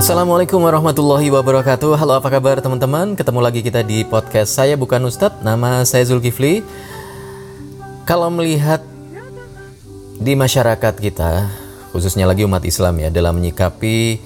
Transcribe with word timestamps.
Assalamualaikum 0.00 0.56
warahmatullahi 0.56 1.28
wabarakatuh. 1.28 2.00
Halo 2.00 2.16
apa 2.16 2.32
kabar 2.32 2.56
teman-teman? 2.64 3.12
Ketemu 3.12 3.40
lagi 3.44 3.60
kita 3.60 3.84
di 3.84 4.08
podcast 4.08 4.56
Saya 4.56 4.72
Bukan 4.80 5.04
Ustadz. 5.04 5.44
Nama 5.44 5.84
saya 5.84 6.08
Zulkifli. 6.08 6.64
Kalau 8.08 8.32
melihat 8.32 8.80
Di 10.16 10.32
masyarakat 10.32 10.96
kita 10.96 11.52
Khususnya 11.92 12.24
lagi 12.24 12.48
umat 12.48 12.64
Islam 12.64 12.96
ya 12.96 13.12
Dalam 13.12 13.36
menyikapi 13.36 14.16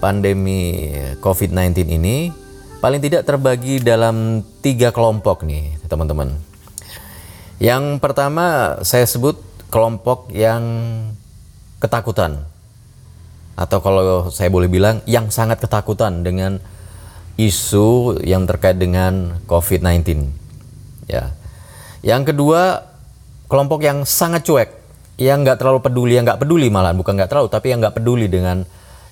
Pandemi 0.00 0.88
COVID-19 1.20 1.84
ini 1.84 2.32
Paling 2.80 3.04
tidak 3.04 3.28
terbagi 3.28 3.84
dalam 3.84 4.40
Tiga 4.64 4.88
kelompok 4.88 5.44
nih 5.44 5.76
teman-teman 5.84 6.47
Yang 7.58 7.98
pertama 7.98 8.78
Saya 8.86 9.06
sebut 9.06 9.38
kelompok 9.70 10.30
yang 10.30 10.62
Ketakutan 11.78 12.42
atau 13.58 13.82
kalau 13.82 14.30
saya 14.30 14.46
boleh 14.54 14.70
bilang 14.70 15.02
yang 15.02 15.34
sangat 15.34 15.58
ketakutan 15.58 16.22
dengan 16.22 16.62
isu 17.34 18.22
yang 18.22 18.46
terkait 18.46 18.78
dengan 18.78 19.42
COVID-19. 19.50 20.30
Ya. 21.10 21.34
Yang 22.06 22.34
kedua, 22.34 22.86
kelompok 23.50 23.82
yang 23.82 24.06
sangat 24.06 24.46
cuek, 24.46 24.70
yang 25.18 25.42
nggak 25.42 25.58
terlalu 25.58 25.82
peduli, 25.82 26.14
yang 26.14 26.22
nggak 26.22 26.38
peduli 26.38 26.70
malah 26.70 26.94
bukan 26.94 27.18
nggak 27.18 27.30
terlalu, 27.34 27.50
tapi 27.50 27.74
yang 27.74 27.82
nggak 27.82 27.98
peduli 27.98 28.30
dengan 28.30 28.62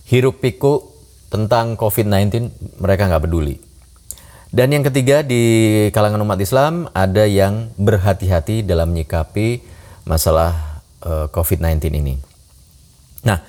hiruk 0.06 0.38
pikuk 0.38 0.94
tentang 1.26 1.74
COVID-19, 1.74 2.78
mereka 2.78 3.10
nggak 3.10 3.26
peduli. 3.26 3.65
Dan 4.54 4.70
yang 4.70 4.86
ketiga 4.86 5.26
di 5.26 5.42
kalangan 5.90 6.22
umat 6.22 6.38
Islam 6.38 6.86
ada 6.94 7.26
yang 7.26 7.74
berhati-hati 7.76 8.62
dalam 8.62 8.94
menyikapi 8.94 9.60
masalah 10.06 10.82
eh, 11.02 11.26
COVID-19 11.34 11.82
ini. 11.98 12.14
Nah, 13.26 13.42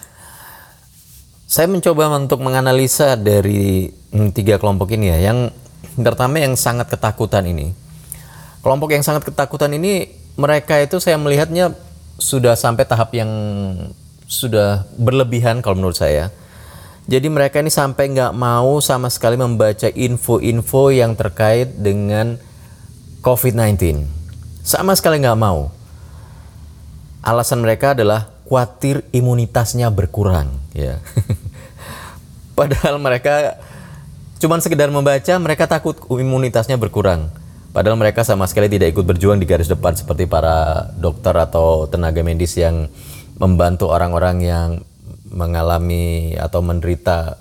saya 1.47 1.69
mencoba 1.69 2.11
untuk 2.17 2.43
menganalisa 2.43 3.15
dari 3.15 3.87
hmm, 3.87 4.35
tiga 4.35 4.57
kelompok 4.57 4.91
ini 4.97 5.13
ya. 5.13 5.31
Yang 5.31 5.55
pertama 5.95 6.41
yang 6.41 6.57
sangat 6.57 6.91
ketakutan 6.91 7.45
ini. 7.47 7.71
Kelompok 8.65 8.91
yang 8.91 9.05
sangat 9.05 9.23
ketakutan 9.29 9.71
ini 9.77 10.11
mereka 10.35 10.75
itu 10.81 10.99
saya 10.99 11.15
melihatnya 11.15 11.71
sudah 12.17 12.57
sampai 12.57 12.83
tahap 12.83 13.13
yang 13.13 13.29
sudah 14.27 14.83
berlebihan 14.99 15.63
kalau 15.63 15.79
menurut 15.79 15.95
saya. 15.95 16.33
Jadi 17.07 17.27
mereka 17.31 17.63
ini 17.63 17.71
sampai 17.71 18.11
nggak 18.11 18.35
mau 18.35 18.83
sama 18.83 19.07
sekali 19.07 19.39
membaca 19.39 19.87
info-info 19.87 20.91
yang 20.91 21.15
terkait 21.15 21.79
dengan 21.79 22.35
COVID-19. 23.23 24.03
Sama 24.63 24.91
sekali 24.91 25.23
nggak 25.23 25.39
mau. 25.39 25.71
Alasan 27.23 27.63
mereka 27.63 27.95
adalah 27.95 28.37
khawatir 28.47 29.03
imunitasnya 29.11 29.91
berkurang 29.91 30.47
ya 30.71 31.03
padahal 32.57 32.95
mereka 32.95 33.59
cuman 34.39 34.63
sekedar 34.63 34.87
membaca 34.87 35.35
mereka 35.35 35.67
takut 35.67 35.99
imunitasnya 36.07 36.79
berkurang 36.79 37.27
padahal 37.75 37.99
mereka 37.99 38.23
sama 38.23 38.47
sekali 38.47 38.71
tidak 38.71 38.95
ikut 38.95 39.03
berjuang 39.03 39.43
di 39.43 39.45
garis 39.45 39.67
depan 39.67 39.99
seperti 39.99 40.31
para 40.31 40.87
dokter 40.95 41.35
atau 41.35 41.91
tenaga 41.91 42.23
medis 42.23 42.55
yang 42.55 42.87
membantu 43.35 43.91
orang-orang 43.91 44.37
yang 44.39 44.67
mengalami 45.31 46.35
atau 46.35 46.63
menderita 46.63 47.39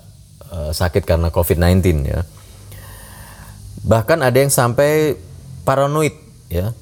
uh, 0.51 0.71
sakit 0.71 1.03
karena 1.07 1.31
COVID-19 1.31 2.07
ya 2.07 2.21
bahkan 3.87 4.19
ada 4.19 4.35
yang 4.39 4.51
sampai 4.51 5.15
paranoid 5.63 6.13
ya 6.51 6.75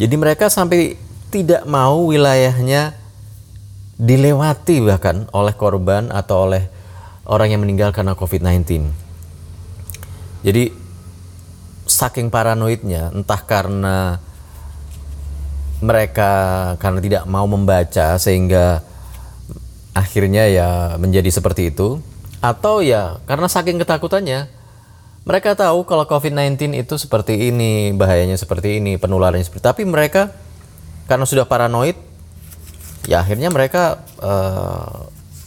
jadi 0.00 0.14
mereka 0.16 0.48
sampai 0.48 0.96
tidak 1.30 1.62
mau 1.68 2.10
wilayahnya 2.10 2.96
dilewati 4.00 4.80
bahkan 4.80 5.28
oleh 5.36 5.52
korban 5.52 6.08
atau 6.08 6.48
oleh 6.48 6.72
orang 7.28 7.52
yang 7.52 7.60
meninggal 7.60 7.92
karena 7.92 8.16
COVID-19. 8.16 8.88
Jadi 10.40 10.72
saking 11.84 12.32
paranoidnya, 12.32 13.12
entah 13.12 13.44
karena 13.44 14.16
mereka 15.84 16.32
karena 16.80 17.00
tidak 17.04 17.24
mau 17.28 17.44
membaca 17.44 18.16
sehingga 18.16 18.80
akhirnya 19.96 20.46
ya 20.46 20.68
menjadi 20.96 21.28
seperti 21.30 21.74
itu, 21.74 21.98
atau 22.40 22.80
ya 22.80 23.20
karena 23.28 23.46
saking 23.50 23.78
ketakutannya 23.82 24.48
mereka 25.28 25.52
tahu 25.52 25.84
kalau 25.84 26.08
COVID-19 26.08 26.72
itu 26.80 26.94
seperti 26.96 27.52
ini, 27.52 27.92
bahayanya 27.92 28.40
seperti 28.40 28.80
ini, 28.80 28.96
penularannya 28.96 29.44
seperti 29.44 29.62
tapi 29.62 29.82
mereka 29.84 30.32
karena 31.10 31.26
sudah 31.26 31.44
paranoid 31.44 31.98
ya 33.10 33.20
akhirnya 33.20 33.50
mereka 33.50 34.00
eh, 34.22 34.96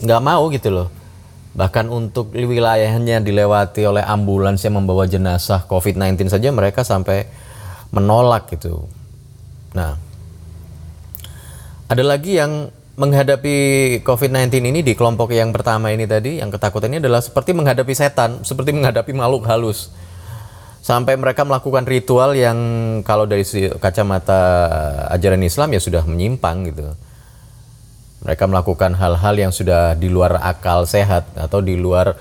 nggak 0.04 0.22
uh, 0.22 0.26
mau 0.26 0.52
gitu 0.52 0.70
loh 0.70 0.90
bahkan 1.54 1.86
untuk 1.88 2.34
wilayahnya 2.34 3.22
dilewati 3.22 3.86
oleh 3.86 4.02
ambulans 4.02 4.66
yang 4.66 4.82
membawa 4.82 5.06
jenazah 5.06 5.62
COVID-19 5.70 6.26
saja 6.34 6.50
mereka 6.50 6.82
sampai 6.82 7.30
menolak 7.94 8.50
gitu. 8.50 8.90
Nah, 9.78 9.94
ada 11.86 12.02
lagi 12.02 12.42
yang 12.42 12.74
menghadapi 12.94 13.56
COVID-19 14.06 14.70
ini 14.70 14.82
di 14.86 14.94
kelompok 14.94 15.34
yang 15.34 15.50
pertama 15.50 15.90
ini 15.90 16.06
tadi, 16.06 16.38
yang 16.38 16.54
ketakutannya 16.54 17.02
adalah 17.02 17.22
seperti 17.26 17.58
menghadapi 17.58 17.94
setan, 17.98 18.46
seperti 18.46 18.70
menghadapi 18.76 19.12
makhluk 19.18 19.50
halus. 19.50 19.90
Sampai 20.84 21.16
mereka 21.16 21.48
melakukan 21.48 21.88
ritual 21.88 22.36
yang 22.36 22.58
kalau 23.08 23.24
dari 23.24 23.48
kacamata 23.80 24.42
ajaran 25.16 25.40
Islam 25.42 25.72
ya 25.72 25.80
sudah 25.80 26.04
menyimpang 26.04 26.70
gitu 26.70 26.92
mereka 28.24 28.48
melakukan 28.48 28.96
hal-hal 28.96 29.36
yang 29.36 29.52
sudah 29.52 30.00
di 30.00 30.08
luar 30.08 30.40
akal 30.40 30.88
sehat 30.88 31.28
atau 31.36 31.60
di 31.60 31.76
luar 31.76 32.16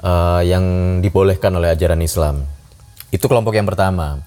uh, 0.00 0.40
yang 0.40 0.98
dibolehkan 1.04 1.52
oleh 1.52 1.76
ajaran 1.76 2.00
Islam. 2.00 2.40
Itu 3.12 3.28
kelompok 3.28 3.52
yang 3.52 3.68
pertama. 3.68 4.24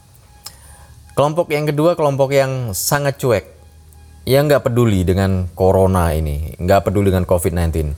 Kelompok 1.18 1.50
yang 1.50 1.66
kedua, 1.66 1.98
kelompok 1.98 2.30
yang 2.30 2.78
sangat 2.78 3.18
cuek, 3.18 3.55
yang 4.26 4.50
nggak 4.50 4.66
peduli 4.66 5.06
dengan 5.06 5.46
corona 5.54 6.10
ini, 6.12 6.58
nggak 6.58 6.90
peduli 6.90 7.14
dengan 7.14 7.30
COVID-19. 7.30 7.94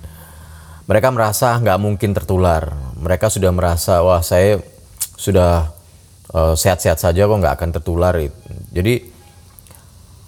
Mereka 0.88 1.08
merasa 1.12 1.56
nggak 1.60 1.80
mungkin 1.80 2.12
tertular. 2.12 2.76
Mereka 3.00 3.32
sudah 3.32 3.52
merasa, 3.56 4.04
wah 4.04 4.20
saya 4.20 4.60
sudah 5.16 5.72
eh, 6.32 6.54
sehat-sehat 6.56 7.00
uh, 7.00 7.04
saja 7.08 7.28
kok 7.28 7.40
nggak 7.40 7.56
akan 7.56 7.70
tertular. 7.80 8.14
Jadi 8.76 9.18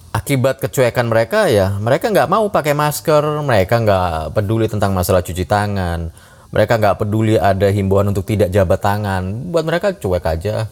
akibat 0.09 0.58
kecuekan 0.58 1.06
mereka 1.06 1.46
ya 1.48 1.78
mereka 1.78 2.09
nggak 2.09 2.30
mau 2.30 2.50
pakai 2.50 2.74
masker 2.74 3.46
mereka 3.46 3.78
nggak 3.78 4.34
peduli 4.34 4.66
tentang 4.66 4.98
masalah 4.98 5.22
cuci 5.22 5.46
tangan 5.46 6.09
mereka 6.50 6.82
nggak 6.82 6.98
peduli 6.98 7.38
ada 7.38 7.70
himbauan 7.70 8.09
untuk 8.09 8.26
tidak 8.26 8.50
jabat 8.50 8.82
tangan 8.82 9.54
buat 9.54 9.62
mereka 9.62 9.94
cuek 9.94 10.26
aja 10.26 10.66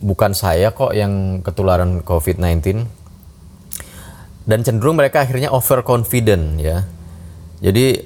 bukan 0.00 0.32
saya 0.32 0.72
kok 0.72 0.96
yang 0.96 1.44
ketularan 1.44 2.00
COVID-19 2.00 2.88
dan 4.42 4.66
cenderung 4.66 4.98
mereka 4.98 5.22
akhirnya 5.22 5.54
overconfident 5.54 6.58
ya. 6.58 6.86
Jadi 7.62 8.02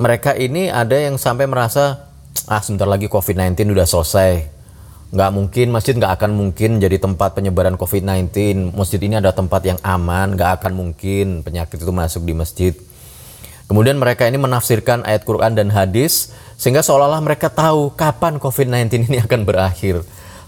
mereka 0.00 0.32
ini 0.32 0.72
ada 0.72 0.96
yang 0.96 1.20
sampai 1.20 1.44
merasa 1.44 2.08
ah 2.48 2.60
sebentar 2.64 2.88
lagi 2.88 3.06
COVID-19 3.12 3.76
udah 3.76 3.84
selesai. 3.84 4.48
Nggak 5.10 5.30
mungkin 5.34 5.66
masjid 5.74 5.92
nggak 5.98 6.12
akan 6.22 6.30
mungkin 6.32 6.80
jadi 6.80 6.96
tempat 6.96 7.36
penyebaran 7.36 7.76
COVID-19 7.76 8.72
masjid 8.72 9.00
ini 9.02 9.20
ada 9.20 9.34
tempat 9.34 9.60
yang 9.66 9.78
aman 9.84 10.38
nggak 10.38 10.62
akan 10.62 10.72
mungkin 10.72 11.44
penyakit 11.44 11.76
itu 11.76 11.92
masuk 11.92 12.24
di 12.24 12.32
masjid. 12.32 12.72
Kemudian 13.68 14.00
mereka 14.02 14.26
ini 14.26 14.40
menafsirkan 14.40 15.06
ayat 15.06 15.22
Quran 15.22 15.54
dan 15.54 15.70
hadis 15.70 16.34
sehingga 16.58 16.82
seolah-olah 16.82 17.22
mereka 17.22 17.52
tahu 17.52 17.92
kapan 17.94 18.40
COVID-19 18.40 19.06
ini 19.12 19.18
akan 19.22 19.44
berakhir. 19.44 20.02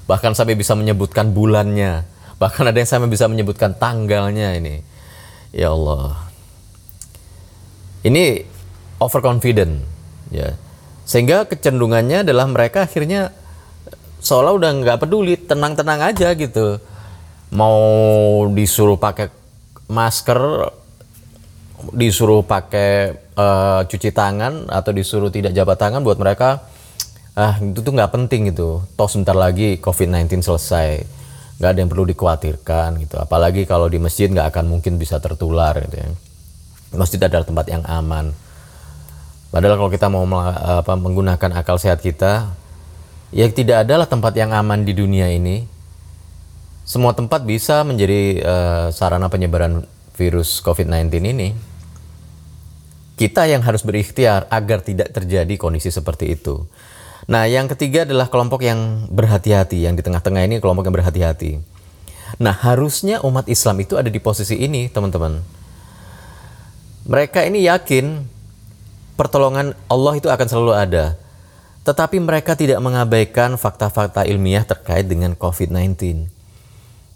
Bahkan 0.09 0.35
sampai 0.35 0.59
bisa 0.59 0.75
menyebutkan 0.75 1.31
bulannya 1.31 2.12
bahkan 2.41 2.69
ada 2.69 2.79
yang 2.79 2.89
sampai 2.89 3.11
bisa 3.11 3.29
menyebutkan 3.29 3.75
tanggalnya 3.77 4.57
ini. 4.57 4.85
Ya 5.53 5.73
Allah. 5.73 6.17
Ini 8.03 8.43
overconfident 8.99 9.83
ya. 10.33 10.57
Sehingga 11.05 11.45
kecenderungannya 11.45 12.25
adalah 12.25 12.47
mereka 12.49 12.87
akhirnya 12.87 13.35
seolah 14.23 14.55
udah 14.55 14.71
nggak 14.81 14.99
peduli 15.03 15.35
tenang-tenang 15.37 16.01
aja 16.15 16.33
gitu. 16.33 16.79
Mau 17.53 17.79
disuruh 18.55 18.97
pakai 18.97 19.29
masker 19.91 20.41
disuruh 21.93 22.47
pakai 22.47 23.19
uh, 23.35 23.83
cuci 23.85 24.15
tangan 24.15 24.71
atau 24.71 24.95
disuruh 24.95 25.35
tidak 25.35 25.51
jabat 25.51 25.75
tangan 25.83 26.07
buat 26.07 26.15
mereka 26.15 26.63
ah 27.35 27.59
itu 27.59 27.83
tuh 27.83 27.93
nggak 27.93 28.13
penting 28.15 28.55
gitu. 28.55 28.87
Toh 28.95 29.09
sebentar 29.11 29.35
lagi 29.35 29.77
COVID-19 29.83 30.47
selesai 30.47 31.22
nggak 31.63 31.71
ada 31.71 31.79
yang 31.79 31.91
perlu 31.91 32.11
dikhawatirkan 32.11 32.99
gitu 33.07 33.23
apalagi 33.23 33.63
kalau 33.71 33.87
di 33.87 34.03
masjid 34.03 34.27
nggak 34.27 34.51
akan 34.51 34.67
mungkin 34.67 34.99
bisa 34.99 35.23
tertular 35.23 35.79
gitu 35.79 36.03
ya 36.03 36.11
masjid 36.99 37.23
adalah 37.23 37.47
tempat 37.47 37.71
yang 37.71 37.87
aman 37.87 38.35
padahal 39.55 39.79
kalau 39.79 39.91
kita 39.95 40.11
mau 40.11 40.27
apa, 40.43 40.93
menggunakan 40.99 41.55
akal 41.55 41.79
sehat 41.79 42.03
kita 42.03 42.51
ya 43.31 43.47
tidak 43.47 43.87
adalah 43.87 44.11
tempat 44.11 44.35
yang 44.35 44.51
aman 44.51 44.83
di 44.83 44.91
dunia 44.91 45.31
ini 45.31 45.71
semua 46.83 47.15
tempat 47.15 47.47
bisa 47.47 47.87
menjadi 47.87 48.43
uh, 48.43 48.87
sarana 48.91 49.31
penyebaran 49.31 49.87
virus 50.19 50.59
COVID-19 50.67 51.15
ini. 51.23 51.49
Kita 53.15 53.47
yang 53.47 53.63
harus 53.63 53.87
berikhtiar 53.87 54.51
agar 54.51 54.83
tidak 54.83 55.15
terjadi 55.15 55.55
kondisi 55.55 55.95
seperti 55.95 56.35
itu. 56.35 56.67
Nah, 57.31 57.47
yang 57.47 57.71
ketiga 57.71 58.03
adalah 58.03 58.27
kelompok 58.27 58.67
yang 58.67 59.07
berhati-hati, 59.07 59.87
yang 59.87 59.95
di 59.95 60.03
tengah-tengah 60.03 60.43
ini 60.43 60.59
kelompok 60.59 60.91
yang 60.91 60.97
berhati-hati. 60.99 61.63
Nah, 62.43 62.55
harusnya 62.55 63.23
umat 63.23 63.47
Islam 63.47 63.79
itu 63.79 63.95
ada 63.95 64.11
di 64.11 64.19
posisi 64.19 64.59
ini, 64.59 64.91
teman-teman. 64.91 65.39
Mereka 67.07 67.47
ini 67.47 67.67
yakin 67.67 68.27
pertolongan 69.15 69.79
Allah 69.87 70.19
itu 70.19 70.27
akan 70.27 70.47
selalu 70.51 70.73
ada. 70.75 71.05
Tetapi 71.83 72.19
mereka 72.23 72.55
tidak 72.55 72.79
mengabaikan 72.79 73.59
fakta-fakta 73.59 74.23
ilmiah 74.27 74.63
terkait 74.63 75.07
dengan 75.07 75.35
COVID-19. 75.35 76.31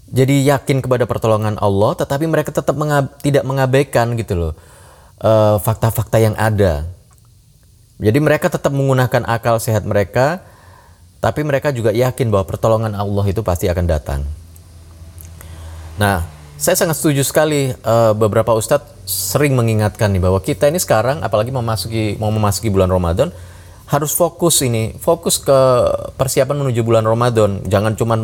Jadi 0.06 0.46
yakin 0.46 0.86
kepada 0.86 1.02
pertolongan 1.06 1.58
Allah, 1.58 1.98
tetapi 1.98 2.30
mereka 2.30 2.54
tetap 2.54 2.78
mengab 2.78 3.10
tidak 3.22 3.42
mengabaikan 3.42 4.14
gitu 4.14 4.38
loh 4.38 4.52
eh, 5.18 5.56
fakta-fakta 5.58 6.18
uh, 6.18 6.22
yang 6.30 6.34
ada. 6.38 6.86
Jadi 7.96 8.18
mereka 8.20 8.52
tetap 8.52 8.72
menggunakan 8.76 9.24
akal 9.24 9.56
sehat 9.56 9.88
mereka, 9.88 10.44
tapi 11.24 11.40
mereka 11.40 11.72
juga 11.72 11.96
yakin 11.96 12.28
bahwa 12.28 12.44
pertolongan 12.44 12.92
Allah 12.92 13.24
itu 13.24 13.40
pasti 13.40 13.72
akan 13.72 13.86
datang. 13.88 14.20
Nah, 15.96 16.28
saya 16.60 16.76
sangat 16.76 17.00
setuju 17.00 17.24
sekali 17.24 17.72
uh, 17.72 18.12
beberapa 18.12 18.52
ustadz 18.52 18.92
sering 19.08 19.56
mengingatkan 19.56 20.12
nih 20.12 20.20
bahwa 20.20 20.40
kita 20.44 20.68
ini 20.68 20.76
sekarang 20.76 21.24
apalagi 21.24 21.48
memasuki 21.48 22.20
mau 22.20 22.28
memasuki 22.28 22.68
bulan 22.68 22.92
Ramadan 22.92 23.32
harus 23.86 24.12
fokus 24.12 24.60
ini, 24.66 24.98
fokus 24.98 25.38
ke 25.38 25.58
persiapan 26.18 26.58
menuju 26.58 26.82
bulan 26.82 27.06
Ramadan. 27.06 27.62
Jangan 27.64 27.94
cuman 27.94 28.20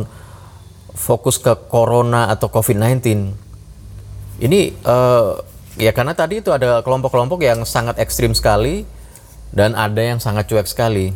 fokus 0.92 1.38
ke 1.38 1.54
corona 1.70 2.28
atau 2.28 2.50
COVID-19. 2.50 2.98
Ini 4.42 4.60
uh, 4.84 5.38
ya 5.78 5.94
karena 5.94 6.12
tadi 6.19 6.42
itu 6.42 6.50
ada 6.50 6.82
kelompok-kelompok 6.82 7.40
yang 7.46 7.62
sangat 7.62 7.96
ekstrim 8.02 8.34
sekali 8.34 8.82
dan 9.52 9.76
ada 9.76 10.00
yang 10.00 10.19
sangat 10.19 10.49
cuek 10.49 10.66
sekali. 10.66 11.12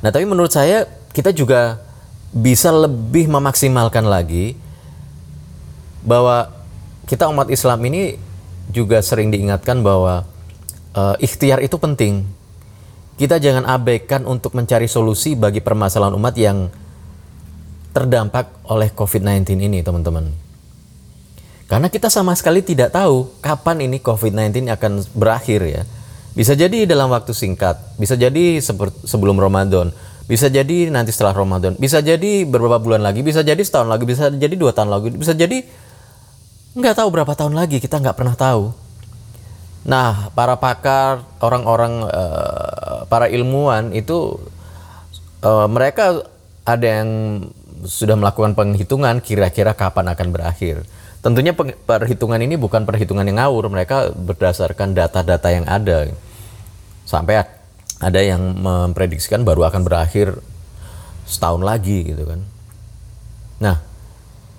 Nah, 0.00 0.08
tapi 0.08 0.24
menurut 0.24 0.50
saya 0.50 0.88
kita 1.12 1.30
juga 1.36 1.84
bisa 2.32 2.72
lebih 2.72 3.28
memaksimalkan 3.28 4.08
lagi 4.08 4.56
bahwa 6.00 6.48
kita 7.04 7.28
umat 7.28 7.52
Islam 7.52 7.84
ini 7.84 8.16
juga 8.72 9.04
sering 9.04 9.28
diingatkan 9.28 9.84
bahwa 9.84 10.24
uh, 10.96 11.14
ikhtiar 11.20 11.60
itu 11.60 11.76
penting. 11.76 12.24
Kita 13.20 13.36
jangan 13.36 13.68
abaikan 13.68 14.24
untuk 14.24 14.56
mencari 14.56 14.88
solusi 14.88 15.36
bagi 15.36 15.60
permasalahan 15.60 16.16
umat 16.16 16.34
yang 16.40 16.72
terdampak 17.92 18.48
oleh 18.64 18.88
COVID-19 18.96 19.60
ini, 19.60 19.84
teman-teman. 19.84 20.32
Karena 21.68 21.92
kita 21.92 22.08
sama 22.08 22.32
sekali 22.32 22.64
tidak 22.64 22.96
tahu 22.96 23.28
kapan 23.44 23.84
ini 23.84 24.00
COVID-19 24.00 24.72
akan 24.72 24.92
berakhir 25.12 25.60
ya. 25.68 25.82
Bisa 26.30 26.54
jadi 26.54 26.86
dalam 26.86 27.10
waktu 27.10 27.34
singkat, 27.34 27.98
bisa 27.98 28.14
jadi 28.14 28.62
sebelum 29.04 29.36
Ramadan, 29.36 29.90
bisa 30.30 30.46
jadi 30.46 30.86
nanti 30.94 31.10
setelah 31.10 31.34
Ramadan, 31.34 31.74
bisa 31.74 31.98
jadi 31.98 32.46
beberapa 32.46 32.78
bulan 32.78 33.02
lagi, 33.02 33.26
bisa 33.26 33.42
jadi 33.42 33.58
setahun 33.58 33.90
lagi, 33.90 34.06
bisa 34.06 34.30
jadi 34.30 34.54
dua 34.54 34.70
tahun 34.70 34.94
lagi, 34.94 35.10
bisa 35.10 35.34
jadi 35.34 35.66
nggak 36.78 36.94
tahu 36.94 37.08
berapa 37.10 37.34
tahun 37.34 37.58
lagi, 37.58 37.82
kita 37.82 37.98
nggak 37.98 38.14
pernah 38.14 38.38
tahu. 38.38 38.70
Nah, 39.90 40.30
para 40.36 40.54
pakar, 40.54 41.26
orang-orang, 41.42 42.06
uh, 42.06 43.08
para 43.10 43.26
ilmuwan 43.26 43.90
itu 43.90 44.38
uh, 45.42 45.66
mereka 45.66 46.22
ada 46.62 46.86
yang 46.86 47.10
sudah 47.82 48.14
melakukan 48.14 48.52
penghitungan 48.54 49.18
kira-kira 49.24 49.72
kapan 49.72 50.12
akan 50.12 50.28
berakhir. 50.30 50.84
Tentunya 51.20 51.52
perhitungan 51.56 52.40
ini 52.40 52.56
bukan 52.56 52.88
perhitungan 52.88 53.28
yang 53.28 53.44
ngawur, 53.44 53.68
mereka 53.68 54.08
berdasarkan 54.08 54.96
data-data 54.96 55.48
yang 55.52 55.68
ada. 55.68 56.08
Sampai 57.04 57.44
ada 58.00 58.20
yang 58.24 58.56
memprediksikan 58.56 59.44
baru 59.44 59.68
akan 59.68 59.84
berakhir 59.84 60.40
setahun 61.28 61.60
lagi 61.60 62.08
gitu 62.08 62.24
kan. 62.24 62.40
Nah, 63.60 63.76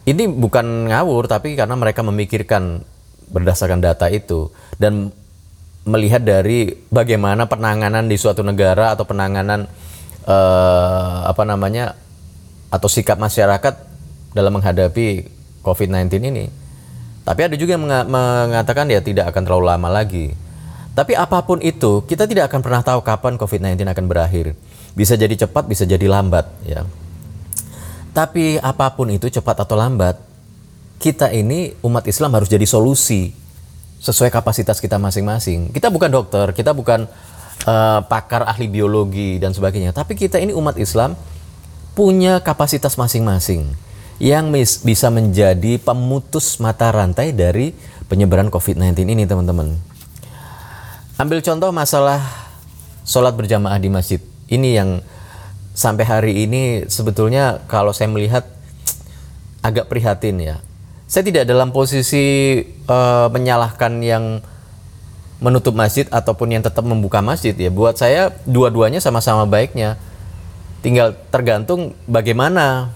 ini 0.06 0.30
bukan 0.30 0.94
ngawur 0.94 1.26
tapi 1.26 1.58
karena 1.58 1.74
mereka 1.74 2.06
memikirkan 2.06 2.86
berdasarkan 3.34 3.82
data 3.82 4.06
itu 4.14 4.54
dan 4.78 5.10
melihat 5.82 6.22
dari 6.22 6.70
bagaimana 6.94 7.50
penanganan 7.50 8.06
di 8.06 8.14
suatu 8.22 8.46
negara 8.46 8.94
atau 8.94 9.10
penanganan 9.10 9.66
eh, 10.30 11.18
apa 11.26 11.42
namanya 11.42 11.98
atau 12.70 12.86
sikap 12.86 13.18
masyarakat 13.18 13.74
dalam 14.38 14.54
menghadapi 14.54 15.41
COVID-19 15.62 16.22
ini. 16.22 16.46
Tapi 17.22 17.42
ada 17.46 17.56
juga 17.56 17.78
yang 17.78 17.86
mengatakan 17.86 18.90
ya 18.90 19.00
tidak 19.00 19.30
akan 19.30 19.42
terlalu 19.46 19.66
lama 19.70 19.90
lagi. 19.90 20.34
Tapi 20.92 21.16
apa 21.16 21.40
pun 21.48 21.64
itu, 21.64 22.04
kita 22.04 22.28
tidak 22.28 22.52
akan 22.52 22.60
pernah 22.60 22.82
tahu 22.84 23.00
kapan 23.00 23.40
COVID-19 23.40 23.88
akan 23.88 24.06
berakhir. 24.12 24.58
Bisa 24.92 25.16
jadi 25.16 25.48
cepat, 25.48 25.64
bisa 25.64 25.88
jadi 25.88 26.04
lambat, 26.04 26.52
ya. 26.68 26.84
Tapi 28.12 28.60
apa 28.60 28.92
pun 28.92 29.08
itu 29.08 29.32
cepat 29.32 29.64
atau 29.64 29.80
lambat, 29.80 30.20
kita 31.00 31.32
ini 31.32 31.80
umat 31.80 32.04
Islam 32.12 32.36
harus 32.36 32.52
jadi 32.52 32.68
solusi 32.68 33.32
sesuai 34.04 34.28
kapasitas 34.28 34.84
kita 34.84 35.00
masing-masing. 35.00 35.72
Kita 35.72 35.88
bukan 35.88 36.12
dokter, 36.12 36.52
kita 36.52 36.76
bukan 36.76 37.08
uh, 37.64 38.00
pakar 38.04 38.44
ahli 38.44 38.68
biologi 38.68 39.40
dan 39.40 39.56
sebagainya, 39.56 39.96
tapi 39.96 40.20
kita 40.20 40.44
ini 40.44 40.52
umat 40.52 40.76
Islam 40.76 41.16
punya 41.96 42.44
kapasitas 42.44 43.00
masing-masing 43.00 43.91
yang 44.22 44.54
bisa 44.54 45.10
menjadi 45.10 45.82
pemutus 45.82 46.62
mata 46.62 46.94
rantai 46.94 47.34
dari 47.34 47.74
penyebaran 48.06 48.54
COVID-19 48.54 49.18
ini 49.18 49.26
teman-teman. 49.26 49.74
Ambil 51.18 51.42
contoh 51.42 51.74
masalah 51.74 52.22
sholat 53.02 53.34
berjamaah 53.34 53.82
di 53.82 53.90
masjid. 53.90 54.22
Ini 54.46 54.78
yang 54.78 55.02
sampai 55.74 56.06
hari 56.06 56.34
ini 56.46 56.86
sebetulnya 56.86 57.66
kalau 57.66 57.98
saya 57.98 58.14
melihat 58.14 58.46
agak 59.66 59.90
prihatin 59.90 60.38
ya. 60.38 60.62
Saya 61.10 61.26
tidak 61.26 61.50
dalam 61.50 61.74
posisi 61.74 62.62
uh, 62.86 63.26
menyalahkan 63.34 64.06
yang 64.06 64.46
menutup 65.42 65.74
masjid 65.74 66.06
ataupun 66.14 66.54
yang 66.54 66.62
tetap 66.62 66.86
membuka 66.86 67.26
masjid 67.26 67.58
ya. 67.58 67.74
Buat 67.74 67.98
saya 67.98 68.30
dua-duanya 68.46 69.02
sama-sama 69.02 69.50
baiknya 69.50 69.98
tinggal 70.86 71.18
tergantung 71.34 71.98
bagaimana 72.06 72.94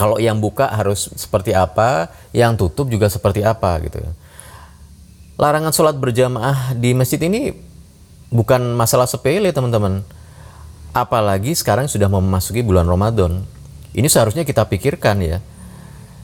kalau 0.00 0.16
yang 0.16 0.40
buka 0.40 0.64
harus 0.64 1.12
seperti 1.12 1.52
apa, 1.52 2.08
yang 2.32 2.56
tutup 2.56 2.88
juga 2.88 3.12
seperti 3.12 3.44
apa 3.44 3.76
gitu. 3.84 4.00
Larangan 5.36 5.76
sholat 5.76 6.00
berjamaah 6.00 6.72
di 6.72 6.96
masjid 6.96 7.20
ini 7.20 7.52
bukan 8.32 8.72
masalah 8.80 9.04
sepele 9.04 9.52
teman-teman. 9.52 10.00
Apalagi 10.96 11.52
sekarang 11.52 11.84
sudah 11.84 12.08
memasuki 12.08 12.64
bulan 12.64 12.88
Ramadan. 12.88 13.44
Ini 13.92 14.08
seharusnya 14.08 14.48
kita 14.48 14.64
pikirkan 14.64 15.20
ya. 15.20 15.44